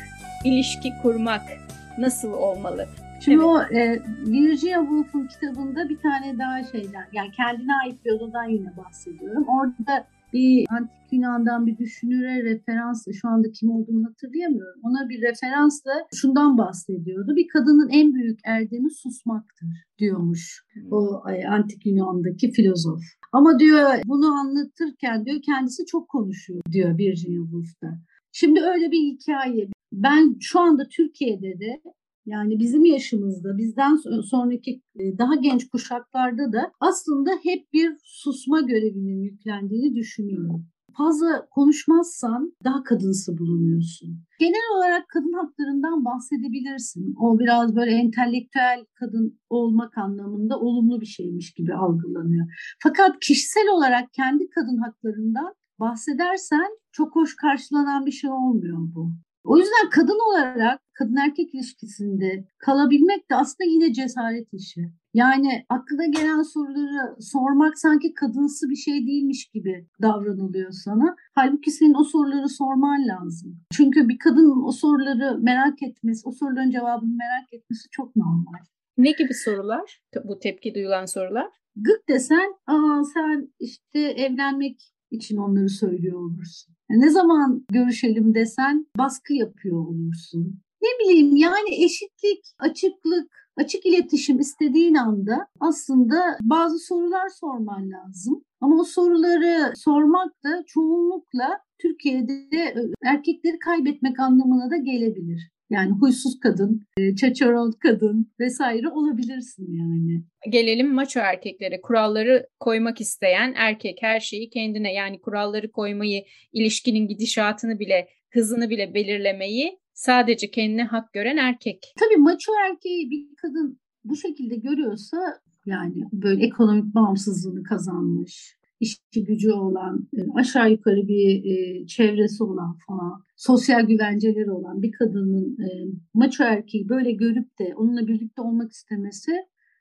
ilişki 0.45 0.93
kurmak 1.02 1.59
nasıl 1.97 2.34
olmalı? 2.34 2.88
Şimdi 3.25 3.38
evet. 3.38 3.45
o 3.45 3.75
e, 3.75 4.02
Virginia 4.32 4.80
Woolf'un 4.80 5.28
kitabında 5.28 5.89
bir 5.89 5.97
tane 5.97 6.39
daha 6.39 6.63
şeyden 6.63 7.06
yani 7.13 7.32
kendine 7.32 7.71
ait 7.84 8.06
bir 8.06 8.12
odadan 8.12 8.43
yine 8.43 8.78
bahsediyorum. 8.78 9.45
Orada 9.47 10.08
bir 10.34 10.65
antik 10.69 10.99
Yunan'dan 11.12 11.65
bir 11.65 11.78
düşünüre 11.78 12.43
referansla 12.43 13.13
şu 13.13 13.28
anda 13.28 13.52
kim 13.52 13.71
olduğunu 13.71 14.08
hatırlayamıyorum. 14.08 14.82
Ona 14.84 15.10
bir 15.10 15.21
referansla 15.21 15.91
şundan 16.15 16.58
bahsediyordu. 16.58 17.36
Bir 17.36 17.47
kadının 17.47 17.89
en 17.89 18.13
büyük 18.13 18.39
erdemi 18.45 18.91
susmaktır 18.91 19.67
diyormuş 19.99 20.63
hmm. 20.73 20.91
o 20.91 21.23
antik 21.49 21.86
Yunan'daki 21.86 22.52
filozof. 22.52 23.02
Ama 23.32 23.60
diyor 23.60 23.89
bunu 24.06 24.25
anlatırken 24.25 25.25
diyor 25.25 25.41
kendisi 25.41 25.86
çok 25.86 26.10
konuşuyor 26.10 26.62
diyor 26.71 26.97
Virginia 26.97 27.43
Woolf'ta. 27.43 27.88
Şimdi 28.32 28.62
öyle 28.62 28.91
bir 28.91 28.99
hikaye. 28.99 29.67
Ben 29.91 30.38
şu 30.39 30.60
anda 30.60 30.88
Türkiye'de 30.88 31.60
de 31.60 31.82
yani 32.25 32.60
bizim 32.60 32.86
yaşımızda, 32.86 33.58
bizden 33.58 33.95
sonraki 34.21 34.82
e, 34.99 35.17
daha 35.17 35.36
genç 35.36 35.69
kuşaklarda 35.69 36.54
da 36.54 36.71
aslında 36.80 37.32
hep 37.43 37.73
bir 37.73 37.97
susma 38.04 38.62
görevinin 38.62 39.21
yüklendiğini 39.21 39.95
düşünüyorum. 39.95 40.67
Fazla 40.97 41.47
konuşmazsan 41.52 42.54
daha 42.63 42.84
kadınsı 42.84 43.38
bulunuyorsun. 43.38 44.23
Genel 44.39 44.78
olarak 44.78 45.08
kadın 45.10 45.34
haklarından 45.34 46.06
bahsedebilirsin. 46.06 47.15
O 47.19 47.39
biraz 47.39 47.75
böyle 47.75 47.91
entelektüel 47.91 48.86
kadın 48.95 49.39
olmak 49.49 49.97
anlamında 49.97 50.60
olumlu 50.60 51.02
bir 51.02 51.06
şeymiş 51.06 51.54
gibi 51.54 51.73
algılanıyor. 51.73 52.47
Fakat 52.84 53.19
kişisel 53.19 53.67
olarak 53.75 54.13
kendi 54.13 54.49
kadın 54.49 54.78
haklarından 54.78 55.54
bahsedersen 55.80 56.69
çok 56.91 57.15
hoş 57.15 57.36
karşılanan 57.36 58.06
bir 58.06 58.12
şey 58.12 58.30
olmuyor 58.30 58.78
bu. 58.95 59.12
O 59.49 59.57
yüzden 59.57 59.89
kadın 59.91 60.19
olarak 60.29 60.81
kadın 60.93 61.15
erkek 61.15 61.53
ilişkisinde 61.55 62.47
kalabilmek 62.57 63.29
de 63.29 63.35
aslında 63.35 63.69
yine 63.69 63.93
cesaret 63.93 64.53
işi. 64.53 64.81
Yani 65.13 65.65
aklına 65.69 66.05
gelen 66.05 66.41
soruları 66.41 67.21
sormak 67.21 67.79
sanki 67.79 68.13
kadınsı 68.13 68.69
bir 68.69 68.75
şey 68.75 69.07
değilmiş 69.07 69.49
gibi 69.53 69.88
davranılıyor 70.01 70.71
sana. 70.71 71.15
Halbuki 71.35 71.71
senin 71.71 71.93
o 71.93 72.03
soruları 72.03 72.49
sorman 72.49 73.07
lazım. 73.07 73.62
Çünkü 73.71 74.09
bir 74.09 74.17
kadının 74.17 74.63
o 74.67 74.71
soruları 74.71 75.38
merak 75.41 75.83
etmesi, 75.83 76.21
o 76.27 76.31
soruların 76.31 76.71
cevabını 76.71 77.15
merak 77.15 77.53
etmesi 77.53 77.89
çok 77.91 78.15
normal. 78.15 78.59
Ne 78.97 79.12
gibi 79.12 79.33
sorular? 79.33 80.01
Bu 80.23 80.39
tepki 80.39 80.75
duyulan 80.75 81.05
sorular? 81.05 81.49
Gık 81.75 82.09
desen, 82.09 82.53
aa 82.67 83.03
sen 83.13 83.53
işte 83.59 83.99
evlenmek 83.99 84.93
için 85.12 85.38
onları 85.38 85.69
söylüyor 85.69 86.19
olursun. 86.19 86.76
Ne 86.89 87.10
zaman 87.10 87.65
görüşelim 87.72 88.34
desen 88.34 88.88
baskı 88.98 89.34
yapıyor 89.34 89.78
olursun. 89.88 90.60
Ne 90.82 90.88
bileyim 91.00 91.36
yani 91.36 91.84
eşitlik, 91.84 92.45
açıklık, 92.60 93.32
açık 93.58 93.86
iletişim 93.86 94.39
istediğin 94.39 94.95
anda 94.95 95.48
aslında 95.60 96.38
bazı 96.41 96.80
sorular 96.80 97.30
sorman 97.30 97.89
lazım. 97.91 98.43
Ama 98.62 98.82
o 98.82 98.84
soruları 98.84 99.74
sormak 99.76 100.43
da 100.43 100.63
çoğunlukla 100.67 101.60
Türkiye'de 101.82 102.34
e, 102.58 102.76
erkekleri 103.04 103.60
kaybetmek 103.60 104.19
anlamına 104.19 104.72
da 104.72 104.78
gelebilir. 104.78 105.52
Yani 105.69 105.91
huysuz 105.91 106.39
kadın, 106.39 106.88
e, 106.97 107.15
çaçaron 107.15 107.71
kadın 107.84 108.32
vesaire 108.39 108.88
olabilirsin 108.88 109.73
yani. 109.73 110.23
Gelelim 110.49 110.93
maço 110.93 111.19
erkeklere. 111.19 111.82
Kuralları 111.82 112.47
koymak 112.60 113.01
isteyen 113.01 113.53
erkek 113.55 113.97
her 114.01 114.19
şeyi 114.19 114.49
kendine 114.49 114.93
yani 114.93 115.21
kuralları 115.21 115.71
koymayı, 115.71 116.23
ilişkinin 116.53 117.08
gidişatını 117.08 117.79
bile, 117.79 118.08
hızını 118.34 118.69
bile 118.69 118.93
belirlemeyi 118.93 119.79
sadece 119.93 120.51
kendine 120.51 120.84
hak 120.84 121.13
gören 121.13 121.38
erkek. 121.38 121.93
Tabii 121.99 122.21
maço 122.21 122.51
erkeği 122.69 123.12
bir 123.12 123.27
kadın 123.41 123.79
bu 124.03 124.15
şekilde 124.15 124.55
görüyorsa 124.55 125.17
yani 125.65 126.03
böyle 126.13 126.45
ekonomik 126.45 126.95
bağımsızlığını 126.95 127.63
kazanmış, 127.63 128.59
işçi 128.80 129.24
gücü 129.24 129.52
olan, 129.52 130.08
e, 130.18 130.20
aşağı 130.36 130.72
yukarı 130.72 131.08
bir 131.08 131.46
e, 131.46 131.86
çevresi 131.86 132.44
olan 132.44 132.78
falan, 132.88 133.24
sosyal 133.36 133.82
güvenceleri 133.82 134.52
olan 134.52 134.82
bir 134.82 134.92
kadının 134.92 135.58
e, 135.62 135.68
maço 136.13 136.44
erkeği 136.44 136.89
böyle 136.89 137.12
görüp 137.12 137.60
de 137.60 137.74
onunla 137.76 138.08
birlikte 138.08 138.42
olmak 138.42 138.72
istemesi 138.72 139.32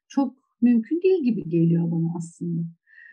çok 0.08 0.34
mümkün 0.62 1.00
değil 1.02 1.24
gibi 1.24 1.48
geliyor 1.48 1.90
bana 1.90 2.08
aslında. 2.18 2.60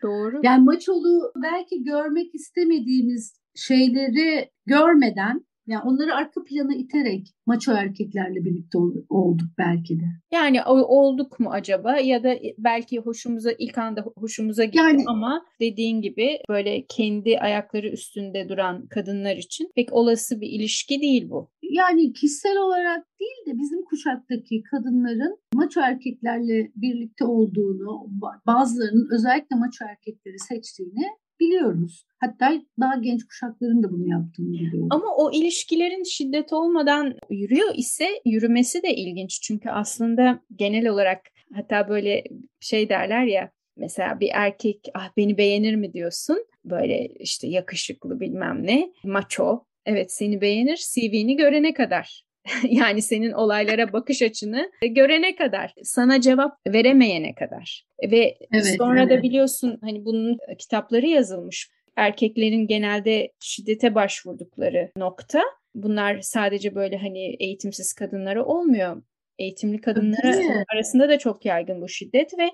Doğru. 0.02 0.40
Yani 0.42 0.64
maçolu 0.64 1.32
belki 1.42 1.84
görmek 1.84 2.34
istemediğimiz 2.34 3.34
şeyleri 3.54 4.50
görmeden 4.66 5.44
yani 5.66 5.82
onları 5.84 6.14
arka 6.14 6.44
plana 6.44 6.74
iterek 6.74 7.26
maço 7.46 7.72
erkeklerle 7.72 8.44
birlikte 8.44 8.78
olduk 9.08 9.48
belki 9.58 10.00
de. 10.00 10.04
Yani 10.32 10.64
olduk 10.64 11.40
mu 11.40 11.50
acaba 11.50 11.98
ya 11.98 12.24
da 12.24 12.36
belki 12.58 12.98
hoşumuza 12.98 13.52
ilk 13.58 13.78
anda 13.78 14.04
hoşumuza 14.16 14.64
gitti 14.64 14.78
yani, 14.78 15.04
ama 15.06 15.46
dediğin 15.60 16.00
gibi 16.00 16.38
böyle 16.48 16.86
kendi 16.88 17.38
ayakları 17.38 17.88
üstünde 17.88 18.48
duran 18.48 18.86
kadınlar 18.86 19.36
için 19.36 19.70
pek 19.74 19.92
olası 19.92 20.40
bir 20.40 20.48
ilişki 20.48 21.00
değil 21.00 21.30
bu. 21.30 21.50
Yani 21.62 22.12
kişisel 22.12 22.56
olarak 22.56 23.06
değil 23.20 23.46
de 23.46 23.58
bizim 23.58 23.84
kuşaktaki 23.84 24.62
kadınların 24.62 25.38
maço 25.54 25.80
erkeklerle 25.80 26.70
birlikte 26.76 27.24
olduğunu, 27.24 28.10
bazılarının 28.46 29.08
özellikle 29.14 29.56
maço 29.56 29.84
erkekleri 29.84 30.38
seçtiğini 30.38 31.06
biliyoruz. 31.40 32.06
Hatta 32.18 32.62
daha 32.80 32.96
genç 32.96 33.24
kuşakların 33.26 33.82
da 33.82 33.92
bunu 33.92 34.08
yaptığını 34.08 34.52
biliyoruz. 34.52 34.88
Ama 34.90 35.16
o 35.16 35.32
ilişkilerin 35.32 36.04
şiddet 36.04 36.52
olmadan 36.52 37.14
yürüyor 37.30 37.74
ise 37.74 38.08
yürümesi 38.24 38.82
de 38.82 38.94
ilginç. 38.94 39.40
Çünkü 39.42 39.70
aslında 39.70 40.40
genel 40.56 40.88
olarak 40.88 41.20
hatta 41.54 41.88
böyle 41.88 42.24
şey 42.60 42.88
derler 42.88 43.24
ya 43.24 43.50
mesela 43.76 44.20
bir 44.20 44.30
erkek 44.32 44.80
ah 44.94 45.10
beni 45.16 45.38
beğenir 45.38 45.74
mi 45.74 45.92
diyorsun 45.92 46.46
böyle 46.64 47.06
işte 47.06 47.46
yakışıklı 47.46 48.20
bilmem 48.20 48.66
ne 48.66 48.92
maço 49.04 49.64
evet 49.86 50.12
seni 50.12 50.40
beğenir 50.40 50.76
CV'ni 50.94 51.36
görene 51.36 51.74
kadar 51.74 52.25
yani 52.70 53.02
senin 53.02 53.32
olaylara 53.32 53.92
bakış 53.92 54.22
açını 54.22 54.70
görene 54.82 55.36
kadar, 55.36 55.74
sana 55.82 56.20
cevap 56.20 56.58
veremeyene 56.68 57.34
kadar. 57.34 57.86
Ve 58.02 58.38
evet, 58.52 58.74
sonra 58.78 59.00
evet. 59.00 59.10
da 59.10 59.22
biliyorsun 59.22 59.78
hani 59.80 60.04
bunun 60.04 60.38
kitapları 60.58 61.06
yazılmış. 61.06 61.70
Erkeklerin 61.96 62.66
genelde 62.66 63.32
şiddete 63.40 63.94
başvurdukları 63.94 64.90
nokta. 64.96 65.42
Bunlar 65.74 66.20
sadece 66.20 66.74
böyle 66.74 66.96
hani 66.96 67.36
eğitimsiz 67.38 67.92
kadınlara 67.92 68.44
olmuyor. 68.44 69.02
Eğitimli 69.38 69.80
kadınlara 69.80 70.64
arasında 70.74 71.08
da 71.08 71.18
çok 71.18 71.44
yaygın 71.44 71.82
bu 71.82 71.88
şiddet 71.88 72.38
ve 72.38 72.50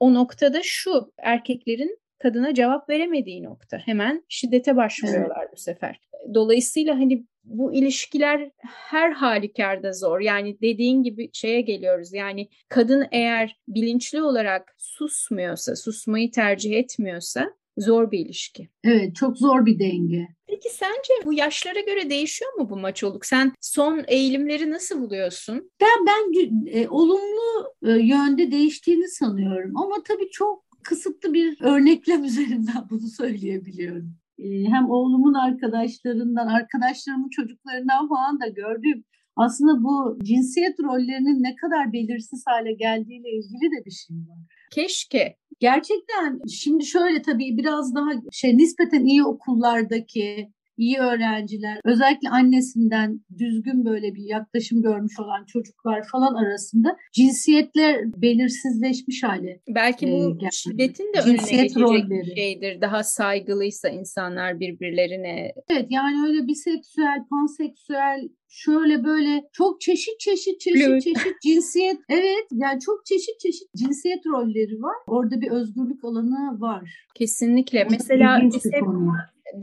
o 0.00 0.14
noktada 0.14 0.60
şu 0.62 1.12
erkeklerin 1.18 1.98
kadına 2.18 2.54
cevap 2.54 2.88
veremediği 2.88 3.42
nokta. 3.42 3.78
Hemen 3.78 4.24
şiddete 4.28 4.76
başvuruyorlar 4.76 5.42
evet. 5.42 5.52
bu 5.52 5.56
sefer. 5.56 6.00
Dolayısıyla 6.34 6.94
hani 6.94 7.26
bu 7.44 7.74
ilişkiler 7.74 8.50
her 8.66 9.12
halükarda 9.12 9.92
zor. 9.92 10.20
Yani 10.20 10.58
dediğin 10.62 11.02
gibi 11.02 11.30
şeye 11.32 11.60
geliyoruz. 11.60 12.12
Yani 12.12 12.48
kadın 12.68 13.06
eğer 13.12 13.56
bilinçli 13.68 14.22
olarak 14.22 14.74
susmuyorsa, 14.78 15.76
susmayı 15.76 16.30
tercih 16.30 16.72
etmiyorsa 16.72 17.54
zor 17.78 18.10
bir 18.10 18.18
ilişki. 18.18 18.68
Evet, 18.84 19.16
çok 19.16 19.38
zor 19.38 19.66
bir 19.66 19.78
denge. 19.78 20.28
Peki 20.46 20.68
sence 20.70 21.12
bu 21.24 21.32
yaşlara 21.32 21.80
göre 21.80 22.10
değişiyor 22.10 22.52
mu 22.52 22.70
bu 22.70 22.76
maçoluk? 22.76 23.26
Sen 23.26 23.52
son 23.60 24.04
eğilimleri 24.08 24.70
nasıl 24.70 25.00
buluyorsun? 25.00 25.70
Ben 25.80 26.06
ben 26.06 26.32
e, 26.66 26.88
olumlu 26.88 27.72
e, 27.82 27.90
yönde 27.90 28.52
değiştiğini 28.52 29.08
sanıyorum 29.08 29.76
ama 29.76 30.02
tabii 30.08 30.30
çok 30.30 30.64
kısıtlı 30.82 31.34
bir 31.34 31.56
örneklem 31.60 32.24
üzerinden 32.24 32.86
bunu 32.90 33.08
söyleyebiliyorum. 33.08 34.21
Ee, 34.42 34.64
hem 34.64 34.90
oğlumun 34.90 35.34
arkadaşlarından, 35.34 36.46
arkadaşlarımın 36.46 37.28
çocuklarından 37.28 38.08
falan 38.08 38.40
da 38.40 38.48
gördüğüm 38.48 39.04
aslında 39.36 39.84
bu 39.84 40.18
cinsiyet 40.22 40.80
rollerinin 40.80 41.42
ne 41.42 41.54
kadar 41.54 41.92
belirsiz 41.92 42.44
hale 42.46 42.72
geldiğiyle 42.72 43.28
ilgili 43.30 43.66
de 43.72 43.84
bir 43.86 43.90
şey 43.90 44.16
var. 44.16 44.38
Keşke. 44.74 45.36
Gerçekten 45.60 46.40
şimdi 46.48 46.86
şöyle 46.86 47.22
tabii 47.22 47.56
biraz 47.58 47.94
daha 47.94 48.10
şey 48.32 48.56
nispeten 48.56 49.04
iyi 49.04 49.24
okullardaki 49.24 50.48
iyi 50.76 50.98
öğrenciler, 50.98 51.80
özellikle 51.84 52.28
annesinden 52.28 53.20
düzgün 53.38 53.84
böyle 53.84 54.14
bir 54.14 54.24
yaklaşım 54.28 54.82
görmüş 54.82 55.20
olan 55.20 55.44
çocuklar 55.46 56.02
falan 56.12 56.34
arasında 56.34 56.96
cinsiyetler 57.12 57.96
belirsizleşmiş 58.16 59.22
hale. 59.22 59.60
Belki 59.68 60.06
bu 60.06 60.46
e, 60.46 60.48
şiddetin 60.52 61.12
de 61.14 61.22
Cinsiyet 61.24 61.50
önüne 61.50 61.62
geçecek 61.62 61.82
rolleri. 61.82 62.10
bir 62.10 62.36
şeydir. 62.36 62.80
Daha 62.80 63.02
saygılıysa 63.02 63.88
insanlar 63.88 64.60
birbirlerine. 64.60 65.52
Evet 65.70 65.86
yani 65.90 66.28
öyle 66.28 66.46
biseksüel, 66.46 67.18
panseksüel 67.30 68.28
şöyle 68.48 69.04
böyle 69.04 69.44
çok 69.52 69.80
çeşit 69.80 70.20
çeşit 70.20 70.60
çeşit 70.60 70.88
evet. 70.88 71.02
çeşit 71.02 71.42
cinsiyet 71.42 71.96
evet 72.08 72.46
yani 72.52 72.80
çok 72.80 73.06
çeşit 73.06 73.40
çeşit 73.40 73.74
cinsiyet 73.76 74.26
rolleri 74.26 74.82
var. 74.82 74.96
Orada 75.06 75.40
bir 75.40 75.50
özgürlük 75.50 76.04
alanı 76.04 76.60
var. 76.60 77.06
Kesinlikle. 77.14 77.86
Mesela 77.90 78.40
biz 78.42 78.64
hep 78.72 78.82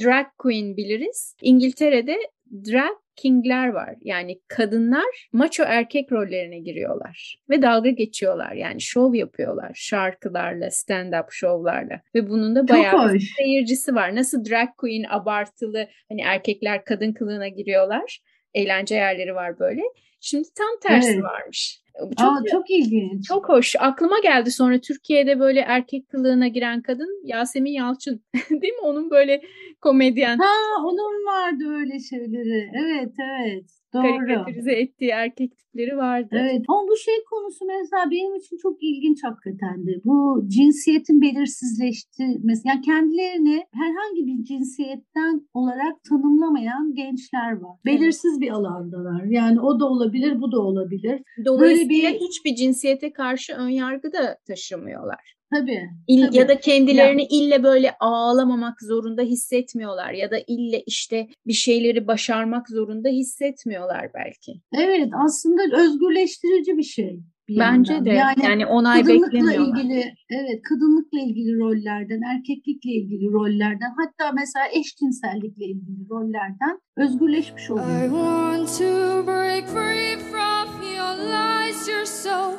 drag 0.04 0.26
queen 0.38 0.78
biliriz. 0.78 1.36
İngiltere'de 1.42 2.18
drag 2.52 2.98
kingler 3.16 3.68
var. 3.68 3.96
Yani 4.02 4.40
kadınlar 4.48 5.28
maço 5.34 5.64
erkek 5.68 6.12
rollerine 6.12 6.60
giriyorlar 6.60 7.42
ve 7.50 7.62
dalga 7.62 7.90
geçiyorlar. 7.90 8.52
Yani 8.52 8.82
şov 8.82 9.14
yapıyorlar 9.14 9.72
şarkılarla, 9.76 10.66
stand-up 10.68 11.28
şovlarla 11.30 12.02
ve 12.16 12.30
bunun 12.30 12.56
da 12.56 12.68
bayağı 12.68 13.14
bir 13.14 13.34
seyircisi 13.38 13.96
var. 13.96 14.16
Nasıl 14.16 14.46
drag 14.46 14.70
queen 14.78 15.04
abartılı 15.10 15.88
hani 16.10 16.22
erkekler 16.22 16.86
kadın 16.86 17.14
kılığına 17.14 17.48
giriyorlar. 17.48 18.20
Eğlence 18.54 18.96
yerleri 18.96 19.36
var 19.36 19.60
böyle. 19.60 19.82
Şimdi 20.22 20.48
tam 20.58 20.80
tersi 20.90 21.12
evet. 21.12 21.24
varmış. 21.24 21.80
Çok, 22.00 22.22
Aa, 22.22 22.44
çok 22.52 22.70
ilginç. 22.70 23.28
Çok 23.28 23.50
hoş. 23.50 23.76
Aklıma 23.80 24.20
geldi 24.20 24.52
sonra 24.52 24.80
Türkiye'de 24.82 25.40
böyle 25.40 25.60
erkek 25.60 26.10
kılığına 26.10 26.48
giren 26.48 26.82
kadın 26.82 27.22
Yasemin 27.28 27.72
Yalçın. 27.72 28.24
Değil 28.50 28.74
mi? 28.74 28.82
Onun 28.84 29.10
böyle 29.10 29.42
komedyen. 29.82 30.38
Ha 30.38 30.84
onun 30.86 31.26
vardı 31.26 31.64
öyle 31.80 32.00
şeyleri. 32.00 32.72
Evet 32.74 33.14
evet. 33.20 33.66
Doğru. 33.94 34.04
Karikatürize 34.04 34.72
ettiği 34.72 35.10
erkek 35.10 35.58
tipleri 35.58 35.98
vardı. 35.98 36.28
Evet 36.32 36.66
ama 36.68 36.82
bu 36.88 36.98
şey 36.98 37.14
konusu 37.30 37.66
mesela 37.66 38.12
benim 38.12 38.36
için 38.36 38.58
çok 38.58 38.84
ilginç 38.84 39.24
hakikaten 39.24 39.88
de. 39.88 39.92
Bu 40.06 40.44
cinsiyetin 40.48 41.22
belirsizleştirmesi. 41.22 42.68
Yani 42.68 42.82
kendilerini 42.82 43.66
herhangi 43.74 44.28
bir 44.28 44.44
cinsiyetten 44.44 45.48
olarak 45.54 46.04
tanımlamayan 46.10 46.94
gençler 46.96 47.52
var. 47.52 47.78
Belirsiz 47.86 48.42
bir 48.42 48.50
alandalar. 48.50 49.24
Yani 49.24 49.62
o 49.62 49.80
da 49.80 49.86
olabilir 49.86 50.42
bu 50.42 50.52
da 50.52 50.60
olabilir. 50.60 51.22
Dolayısıyla 51.46 51.90
Böyle 51.90 52.14
bir... 52.14 52.20
hiçbir 52.20 52.56
cinsiyete 52.56 53.14
karşı 53.14 53.54
ön 53.54 53.70
yargı 53.70 54.14
da 54.14 54.38
taşımıyorlar. 54.48 55.39
Tabii, 55.54 55.82
İl, 56.08 56.26
tabii. 56.26 56.38
Ya 56.38 56.48
da 56.48 56.60
kendilerini 56.60 57.22
ya. 57.22 57.28
ille 57.32 57.64
böyle 57.64 57.92
ağlamamak 58.00 58.82
zorunda 58.82 59.22
hissetmiyorlar 59.22 60.12
ya 60.12 60.32
da 60.32 60.38
ille 60.48 60.84
işte 60.86 61.28
bir 61.48 61.54
şeyleri 61.54 62.08
başarmak 62.08 62.70
zorunda 62.70 63.10
hissetmiyorlar 63.10 64.10
belki. 64.14 64.52
Evet 64.74 65.10
aslında 65.26 65.62
özgürleştirici 65.82 66.78
bir 66.78 66.84
şey. 66.84 67.20
bir 67.48 67.60
Bence 67.60 67.94
yandan. 67.94 68.06
de 68.06 68.10
yani, 68.18 68.44
yani 68.44 68.66
onay 68.66 69.04
kadınlıkla 69.04 69.54
ilgili 69.54 70.14
evet 70.30 70.62
kadınlıkla 70.70 71.20
ilgili 71.20 71.60
rollerden, 71.60 72.22
erkeklikle 72.36 72.92
ilgili 72.92 73.32
rollerden 73.32 73.94
hatta 73.98 74.32
mesela 74.32 74.66
eşcinsellikle 74.74 75.66
ilgili 75.66 76.10
rollerden 76.10 76.80
özgürleşmiş 76.98 77.72
oluyor. 77.72 77.88
I 77.88 78.10
want 78.10 78.68
to 78.78 79.28
break 79.28 79.68
free 79.68 80.18
from 80.32 80.68
your 80.98 81.16
lies, 81.34 81.88
you're 81.88 82.06
so 82.06 82.56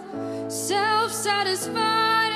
self-satisfied. 0.49 2.30